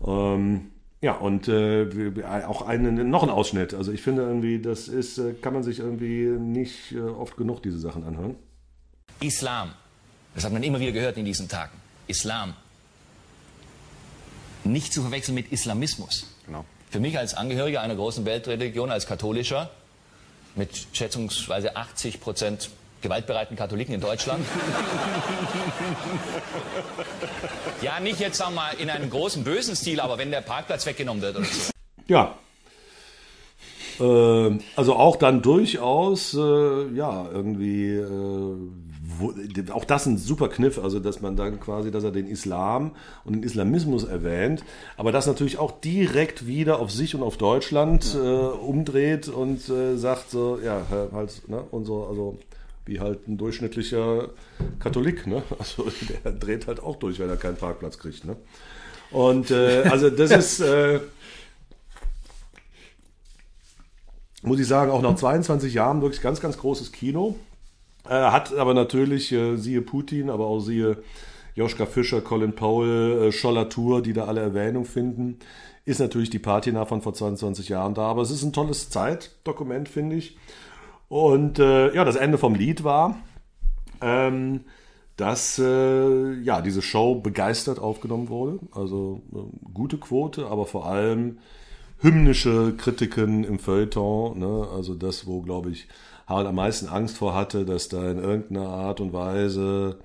Ähm, 0.07 0.71
ja, 1.03 1.13
und 1.15 1.49
äh, 1.49 2.15
wir- 2.15 2.49
auch 2.49 2.63
einen, 2.63 3.11
noch 3.11 3.23
ein 3.23 3.29
Ausschnitt. 3.31 3.75
Also 3.75 3.93
ich 3.93 4.01
finde 4.01 4.23
irgendwie, 4.23 4.61
das 4.61 4.89
ist, 4.89 5.19
äh, 5.19 5.35
kann 5.35 5.53
man 5.53 5.63
sich 5.63 5.81
irgendwie 5.81 6.25
nicht 6.27 6.93
äh, 6.93 7.01
oft 7.01 7.37
genug 7.37 7.63
diese 7.63 7.79
Sachen 7.79 8.05
anhören. 8.05 8.37
Islam. 9.21 9.73
Das 10.35 10.45
hat 10.45 10.53
man 10.53 10.63
immer 10.63 10.81
wieder 10.81 10.93
gehört 10.93 11.19
in 11.19 11.25
diesen 11.27 11.49
Tagen. 11.49 11.73
Islam. 12.07 12.55
Nicht 14.65 14.93
zu 14.93 15.03
verwechseln 15.03 15.35
mit 15.35 15.51
Islamismus. 15.53 16.27
Genau. 16.47 16.65
Für 16.91 17.01
mich 17.01 17.19
als 17.19 17.35
Angehöriger 17.35 17.81
einer 17.81 17.97
großen 17.97 18.25
Weltreligion, 18.25 18.91
als 18.91 19.07
katholischer, 19.07 19.71
mit 20.55 20.87
schätzungsweise 20.93 21.77
80 21.77 22.21
Prozent 22.21 22.71
gewaltbereiten 23.03 23.57
Katholiken 23.57 23.95
in 23.95 24.01
Deutschland. 24.01 24.45
ja, 27.83 28.01
nicht 28.01 28.21
jetzt 28.21 28.39
sagen 28.39 28.55
wir 28.55 28.63
mal 28.63 28.73
in 28.79 28.91
einem 28.91 29.11
großen 29.11 29.45
bösen 29.45 29.77
Stil, 29.77 30.01
aber 30.01 30.19
wenn 30.19 30.31
der 30.31 30.41
Parkplatz 30.41 30.87
weggenommen 30.87 31.23
wird 31.23 31.37
oder 31.37 31.45
so. 31.45 31.73
Ja. 32.07 32.37
Ähm, 34.01 34.61
also 34.77 34.95
auch 34.95 35.17
dann 35.17 35.43
durchaus, 35.43 36.35
äh, 36.35 36.89
ja, 36.95 37.27
irgendwie, 37.33 37.97
äh, 37.97 38.57
wo, 39.19 39.35
auch 39.73 39.85
das 39.85 40.07
ein 40.07 40.19
super 40.19 40.49
Kniff, 40.49 40.79
also 40.79 40.99
dass 40.99 41.21
man 41.21 41.37
dann 41.37 41.61
quasi, 41.61 41.91
dass 41.91 42.05
er 42.05 42.11
den 42.11 42.27
Islam 42.27 42.93
und 43.25 43.35
den 43.35 43.43
Islamismus 43.43 44.05
erwähnt, 44.05 44.65
aber 44.97 45.13
das 45.13 45.27
natürlich 45.27 45.59
auch 45.59 45.73
direkt 45.81 46.47
wieder 46.47 46.79
auf 46.79 46.91
sich 46.91 47.15
und 47.15 47.23
auf 47.23 47.37
Deutschland 47.37 48.15
äh, 48.15 48.19
umdreht 48.19 49.29
und 49.29 49.69
äh, 49.69 49.97
sagt 49.97 50.31
so, 50.31 50.59
ja, 50.65 50.83
halt, 51.13 51.49
ne, 51.49 51.63
unser, 51.71 52.09
also 52.09 52.39
wie 52.85 53.01
halt 53.01 53.29
ein 53.29 53.39
durchschnittlicher 53.39 54.31
Katholik, 54.81 55.27
ne? 55.27 55.43
Also 55.59 55.87
der 56.25 56.33
dreht 56.33 56.67
halt 56.67 56.81
auch 56.83 56.97
durch, 56.97 57.19
wenn 57.19 57.29
er 57.29 57.37
keinen 57.37 57.57
Parkplatz 57.57 57.99
kriegt, 57.99 58.25
ne? 58.25 58.37
Und 59.11 59.51
äh, 59.51 59.83
also 59.85 60.11
das 60.11 60.31
ist, 60.59 60.61
äh, 60.61 61.01
muss 64.43 64.59
ich 64.59 64.67
sagen, 64.67 64.91
auch 64.91 65.03
nach 65.03 65.15
22 65.15 65.75
Jahren 65.75 66.03
wirklich 66.03 66.23
ganz, 66.23 66.41
ganz 66.41 66.59
großes 66.59 66.93
Kino. 66.93 67.37
Äh, 68.05 68.15
hat 68.15 68.55
aber 68.57 68.75
natürlich, 68.75 69.31
äh, 69.33 69.57
siehe 69.57 69.83
Putin, 69.83 70.31
aber 70.31 70.47
auch 70.47 70.61
siehe 70.61 70.97
Joschka 71.55 71.87
Fischer, 71.87 72.21
Colin 72.21 72.55
Powell, 72.55 73.29
äh, 73.29 73.33
Scholler 73.33 73.69
Tour, 73.69 74.03
die 74.03 74.13
da 74.13 74.25
alle 74.25 74.41
Erwähnung 74.41 74.85
finden, 74.85 75.39
ist 75.85 76.01
natürlich 76.01 76.31
die 76.31 76.39
Patina 76.39 76.85
von 76.85 77.03
vor 77.03 77.15
22 77.15 77.69
Jahren 77.69 77.95
da. 77.95 78.03
Aber 78.03 78.23
es 78.23 78.31
ist 78.31 78.43
ein 78.43 78.53
tolles 78.53 78.91
Zeitdokument, 78.91 79.89
finde 79.89 80.17
ich. 80.17 80.37
Und 81.13 81.59
äh, 81.59 81.95
ja, 81.95 82.07
das 82.07 82.17
Ende 82.17 82.39
vom 82.39 82.55
Lied 82.55 82.85
war, 82.85 83.19
ähm, 84.01 84.61
dass 85.19 85.59
äh, 85.59 86.33
ja 86.41 86.63
diese 86.63 86.81
Show 86.81 87.17
begeistert 87.17 87.79
aufgenommen 87.79 88.31
wurde. 88.31 88.61
Also 88.75 89.21
äh, 89.35 89.69
gute 89.75 89.99
Quote, 89.99 90.47
aber 90.47 90.65
vor 90.65 90.87
allem 90.87 91.37
hymnische 91.99 92.75
Kritiken 92.79 93.45
im 93.45 93.59
Feuilleton. 93.59 94.39
Ne? 94.39 94.67
Also 94.75 94.95
das, 94.95 95.27
wo, 95.27 95.43
glaube 95.43 95.69
ich, 95.69 95.87
Harald 96.27 96.47
am 96.47 96.55
meisten 96.55 96.89
Angst 96.89 97.19
vor 97.19 97.35
hatte, 97.35 97.67
dass 97.67 97.91
da 97.91 98.11
in 98.11 98.17
irgendeiner 98.17 98.69
Art 98.69 99.03
und 99.03 99.13
Weise 99.13 99.99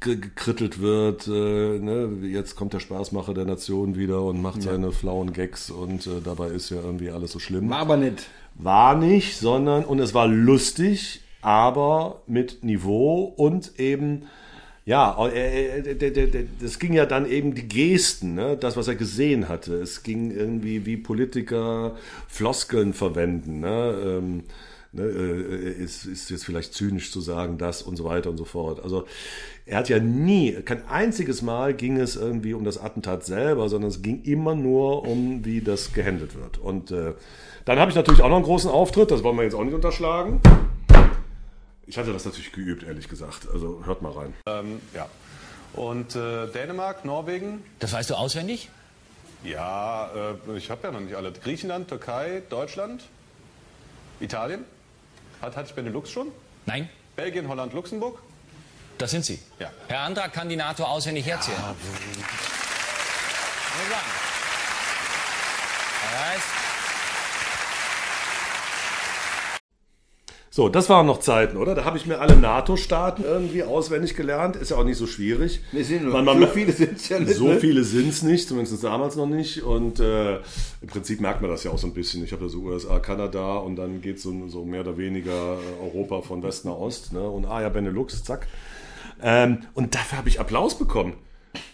gekrittelt 0.00 0.80
wird. 0.80 1.26
Äh, 1.26 1.78
ne? 1.78 2.08
Jetzt 2.22 2.56
kommt 2.56 2.72
der 2.72 2.80
Spaßmacher 2.80 3.34
der 3.34 3.44
Nation 3.44 3.96
wieder 3.96 4.22
und 4.22 4.40
macht 4.40 4.62
seine 4.62 4.92
flauen 4.92 5.32
Gags 5.32 5.70
und 5.70 6.06
äh, 6.06 6.20
dabei 6.24 6.48
ist 6.48 6.70
ja 6.70 6.78
irgendwie 6.78 7.10
alles 7.10 7.32
so 7.32 7.38
schlimm. 7.38 7.68
War 7.68 7.78
aber 7.80 7.96
nicht. 7.96 8.26
War 8.54 8.96
nicht, 8.96 9.36
sondern, 9.38 9.84
und 9.84 10.00
es 10.00 10.12
war 10.14 10.26
lustig, 10.26 11.20
aber 11.40 12.22
mit 12.26 12.64
Niveau 12.64 13.24
und 13.36 13.78
eben, 13.78 14.22
ja, 14.84 15.16
äh, 15.28 15.78
äh, 15.78 15.94
d- 15.94 16.46
das 16.60 16.78
ging 16.78 16.92
ja 16.92 17.06
dann 17.06 17.26
eben 17.30 17.54
die 17.54 17.68
Gesten, 17.68 18.34
ne? 18.34 18.56
das, 18.58 18.76
was 18.76 18.88
er 18.88 18.96
gesehen 18.96 19.48
hatte. 19.48 19.74
Es 19.74 20.02
ging 20.02 20.30
irgendwie, 20.30 20.84
wie 20.84 20.96
Politiker 20.96 21.96
Floskeln 22.28 22.92
verwenden. 22.92 23.60
Ne? 23.60 23.94
Ähm, 24.04 24.42
ne, 24.92 25.02
äh, 25.02 25.72
ist, 25.72 26.04
ist 26.04 26.30
jetzt 26.30 26.44
vielleicht 26.44 26.74
zynisch 26.74 27.12
zu 27.12 27.20
sagen, 27.20 27.58
das 27.58 27.82
und 27.82 27.96
so 27.96 28.04
weiter 28.04 28.30
und 28.30 28.36
so 28.36 28.44
fort. 28.44 28.82
Also 28.82 29.06
er 29.66 29.78
hat 29.78 29.88
ja 29.88 29.98
nie, 29.98 30.52
kein 30.52 30.86
einziges 30.88 31.42
Mal 31.42 31.74
ging 31.74 31.98
es 31.98 32.16
irgendwie 32.16 32.54
um 32.54 32.64
das 32.64 32.78
Attentat 32.78 33.24
selber, 33.24 33.68
sondern 33.68 33.90
es 33.90 34.02
ging 34.02 34.22
immer 34.22 34.54
nur 34.54 35.06
um, 35.06 35.44
wie 35.44 35.60
das 35.60 35.92
gehandelt 35.92 36.34
wird. 36.34 36.58
Und 36.58 36.90
äh, 36.90 37.14
dann 37.64 37.78
habe 37.78 37.90
ich 37.90 37.96
natürlich 37.96 38.22
auch 38.22 38.28
noch 38.28 38.36
einen 38.36 38.44
großen 38.44 38.70
Auftritt, 38.70 39.10
das 39.10 39.22
wollen 39.22 39.36
wir 39.36 39.44
jetzt 39.44 39.54
auch 39.54 39.64
nicht 39.64 39.74
unterschlagen. 39.74 40.40
Ich 41.86 41.98
hatte 41.98 42.12
das 42.12 42.24
natürlich 42.24 42.52
geübt, 42.52 42.84
ehrlich 42.84 43.08
gesagt. 43.08 43.48
Also 43.52 43.82
hört 43.84 44.00
mal 44.00 44.12
rein. 44.12 44.34
Ähm, 44.46 44.80
ja. 44.94 45.08
Und 45.72 46.16
äh, 46.16 46.46
Dänemark, 46.48 47.04
Norwegen? 47.04 47.62
Das 47.78 47.92
weißt 47.92 48.10
du 48.10 48.14
auswendig? 48.14 48.70
Ja, 49.44 50.10
äh, 50.46 50.56
ich 50.56 50.70
habe 50.70 50.80
ja 50.84 50.92
noch 50.92 51.00
nicht 51.00 51.14
alle. 51.14 51.32
Griechenland, 51.32 51.88
Türkei, 51.88 52.42
Deutschland, 52.48 53.02
Italien? 54.20 54.64
Hat, 55.40 55.56
hatte 55.56 55.68
ich 55.70 55.74
Benelux 55.74 56.10
schon? 56.10 56.28
Nein, 56.66 56.88
Belgien, 57.16 57.48
Holland, 57.48 57.72
Luxemburg? 57.72 58.18
das 58.98 59.10
sind 59.12 59.24
sie. 59.24 59.38
Ja. 59.58 59.70
Herr 59.88 60.00
Andrak 60.00 60.34
kann 60.34 60.48
die 60.50 60.56
NATO 60.56 60.84
auswendig 60.84 61.24
herzählen. 61.24 61.58
Ja, 61.58 61.74
Er 66.12 66.34
weiß, 66.34 66.42
So, 70.60 70.68
das 70.68 70.90
waren 70.90 71.06
noch 71.06 71.20
Zeiten, 71.20 71.56
oder? 71.56 71.74
Da 71.74 71.86
habe 71.86 71.96
ich 71.96 72.04
mir 72.04 72.20
alle 72.20 72.36
NATO-Staaten 72.36 73.24
irgendwie 73.24 73.62
auswendig 73.62 74.14
gelernt. 74.14 74.56
Ist 74.56 74.70
ja 74.70 74.76
auch 74.76 74.84
nicht 74.84 74.98
so 74.98 75.06
schwierig. 75.06 75.62
Wir 75.72 75.82
sind 75.82 76.04
nur, 76.04 76.12
Man- 76.12 76.26
man- 76.26 76.38
so 76.38 76.46
viele 76.48 76.70
sind 76.72 76.98
es 76.98 77.08
ja 77.08 77.18
nicht. 77.18 77.32
So 77.34 77.48
ne? 77.48 77.58
viele 77.58 77.82
sind 77.82 78.10
es 78.10 78.22
nicht, 78.22 78.46
zumindest 78.46 78.84
damals 78.84 79.16
noch 79.16 79.26
nicht. 79.26 79.62
Und 79.62 80.00
äh, 80.00 80.34
im 80.82 80.88
Prinzip 80.88 81.22
merkt 81.22 81.40
man 81.40 81.50
das 81.50 81.64
ja 81.64 81.70
auch 81.70 81.78
so 81.78 81.86
ein 81.86 81.94
bisschen. 81.94 82.22
Ich 82.24 82.32
habe 82.32 82.42
ja 82.42 82.50
so 82.50 82.58
USA, 82.58 82.98
Kanada 82.98 83.56
und 83.56 83.76
dann 83.76 84.02
geht 84.02 84.20
so, 84.20 84.34
so 84.48 84.66
mehr 84.66 84.82
oder 84.82 84.98
weniger 84.98 85.32
äh, 85.32 85.82
Europa 85.82 86.20
von 86.20 86.42
West 86.42 86.66
nach 86.66 86.76
Ost. 86.76 87.14
Ne? 87.14 87.22
Und 87.22 87.46
ah 87.46 87.62
ja, 87.62 87.70
Benelux, 87.70 88.22
zack. 88.22 88.46
Ähm, 89.22 89.60
und 89.72 89.94
dafür 89.94 90.18
habe 90.18 90.28
ich 90.28 90.40
Applaus 90.40 90.76
bekommen. 90.76 91.14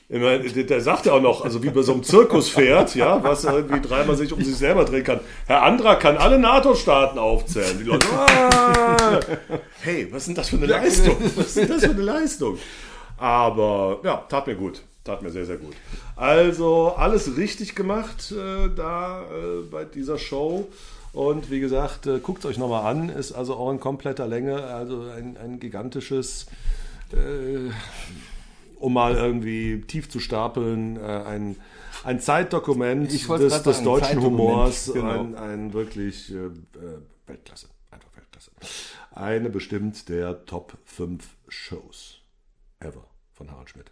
Der 0.08 0.80
sagt 0.80 1.06
ja 1.06 1.14
auch 1.14 1.20
noch, 1.20 1.44
also 1.44 1.64
wie 1.64 1.70
bei 1.70 1.82
so 1.82 1.92
einem 1.92 2.04
Zirkuspferd, 2.04 2.94
ja, 2.94 3.22
was 3.24 3.42
irgendwie 3.42 3.80
dreimal 3.80 4.16
sich 4.16 4.32
um 4.32 4.40
sich 4.40 4.54
selber 4.54 4.84
drehen 4.84 5.02
kann. 5.02 5.20
Herr 5.46 5.64
Andra 5.64 5.96
kann 5.96 6.16
alle 6.16 6.38
NATO-Staaten 6.38 7.18
aufzählen. 7.18 7.76
Die 7.78 7.84
Leute, 7.84 8.06
ah, 8.12 9.18
hey, 9.80 10.06
was 10.12 10.22
ist 10.22 10.28
denn 10.28 10.34
das 10.36 10.48
für 10.50 10.56
eine 10.56 10.66
Leistung? 10.66 11.16
Was 11.34 11.46
ist 11.46 11.56
denn 11.56 11.68
das 11.68 11.84
für 11.84 11.90
eine 11.90 12.02
Leistung? 12.02 12.56
Aber 13.18 13.98
ja, 14.04 14.24
tat 14.28 14.46
mir 14.46 14.54
gut. 14.54 14.82
Tat 15.02 15.22
mir 15.22 15.30
sehr, 15.30 15.46
sehr 15.46 15.56
gut. 15.56 15.74
Also 16.16 16.94
alles 16.96 17.36
richtig 17.36 17.74
gemacht 17.74 18.32
äh, 18.32 18.68
da 18.74 19.22
äh, 19.22 19.62
bei 19.70 19.84
dieser 19.84 20.18
Show. 20.18 20.68
Und 21.12 21.50
wie 21.50 21.60
gesagt, 21.60 22.06
äh, 22.06 22.18
guckt 22.18 22.44
es 22.44 22.50
euch 22.50 22.58
nochmal 22.58 22.86
an. 22.92 23.08
Ist 23.08 23.32
also 23.32 23.54
auch 23.54 23.70
in 23.70 23.80
kompletter 23.80 24.26
Länge, 24.26 24.64
also 24.64 25.04
ein, 25.16 25.36
ein 25.42 25.60
gigantisches 25.60 26.46
äh, 27.12 27.70
um 28.76 28.92
mal 28.92 29.14
irgendwie 29.14 29.80
tief 29.82 30.08
zu 30.08 30.20
stapeln, 30.20 30.96
äh, 30.96 31.00
ein, 31.00 31.56
ein 32.04 32.20
Zeitdokument 32.20 33.10
des, 33.12 33.62
des 33.62 33.82
deutschen 33.82 34.22
Humors, 34.22 34.90
genau. 34.92 35.08
ein, 35.20 35.34
ein 35.36 35.72
wirklich 35.72 36.30
äh, 36.32 36.36
äh, 36.36 36.50
Weltklasse, 37.26 37.68
einfach 37.90 38.08
Weltklasse. 38.14 38.50
Eine 39.12 39.50
bestimmt 39.50 40.08
der 40.08 40.44
Top 40.46 40.76
5 40.84 41.24
Shows 41.48 42.18
ever 42.80 43.04
von 43.32 43.50
Harald 43.50 43.70
Schmidt. 43.70 43.90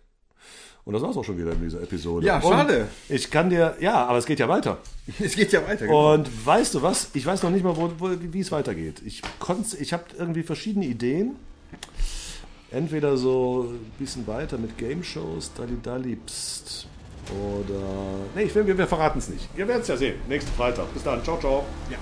Und 0.84 0.92
das 0.92 1.02
war's 1.02 1.16
auch 1.16 1.24
schon 1.24 1.38
wieder 1.38 1.52
in 1.52 1.62
dieser 1.62 1.80
Episode. 1.82 2.26
Ja, 2.26 2.36
Und 2.36 2.42
schade. 2.52 2.88
Ich 3.08 3.30
kann 3.30 3.48
dir, 3.48 3.74
ja, 3.80 4.04
aber 4.04 4.18
es 4.18 4.26
geht 4.26 4.38
ja 4.38 4.48
weiter. 4.48 4.78
Es 5.18 5.34
geht 5.34 5.50
ja 5.52 5.66
weiter. 5.66 5.86
genau. 5.86 6.12
Und 6.14 6.46
weißt 6.46 6.74
du 6.74 6.82
was? 6.82 7.08
Ich 7.14 7.24
weiß 7.24 7.42
noch 7.42 7.50
nicht 7.50 7.64
mal, 7.64 7.74
wo, 7.74 7.90
wo, 7.98 8.10
wie 8.20 8.40
es 8.40 8.52
weitergeht. 8.52 9.00
Ich, 9.04 9.22
konnt's- 9.38 9.72
ich 9.72 9.94
habe 9.94 10.04
irgendwie 10.18 10.42
verschiedene 10.42 10.84
Ideen. 10.84 11.36
Entweder 12.74 13.16
so 13.16 13.68
ein 13.70 13.92
bisschen 14.00 14.26
weiter 14.26 14.58
mit 14.58 14.76
Game-Shows, 14.76 15.52
Dalli 15.54 15.78
Dalli, 15.80 16.16
Psst. 16.16 16.88
Oder. 17.30 17.80
Nee, 18.34 18.42
ich 18.42 18.54
will, 18.54 18.66
wir, 18.66 18.76
wir 18.76 18.86
verraten 18.88 19.20
es 19.20 19.28
nicht. 19.28 19.48
Ihr 19.56 19.68
werdet 19.68 19.82
es 19.82 19.88
ja 19.88 19.96
sehen. 19.96 20.16
Nächsten 20.28 20.50
Freitag. 20.52 20.92
Bis 20.92 21.04
dann. 21.04 21.22
Ciao, 21.22 21.38
ciao. 21.38 21.64
Ja. 21.88 21.96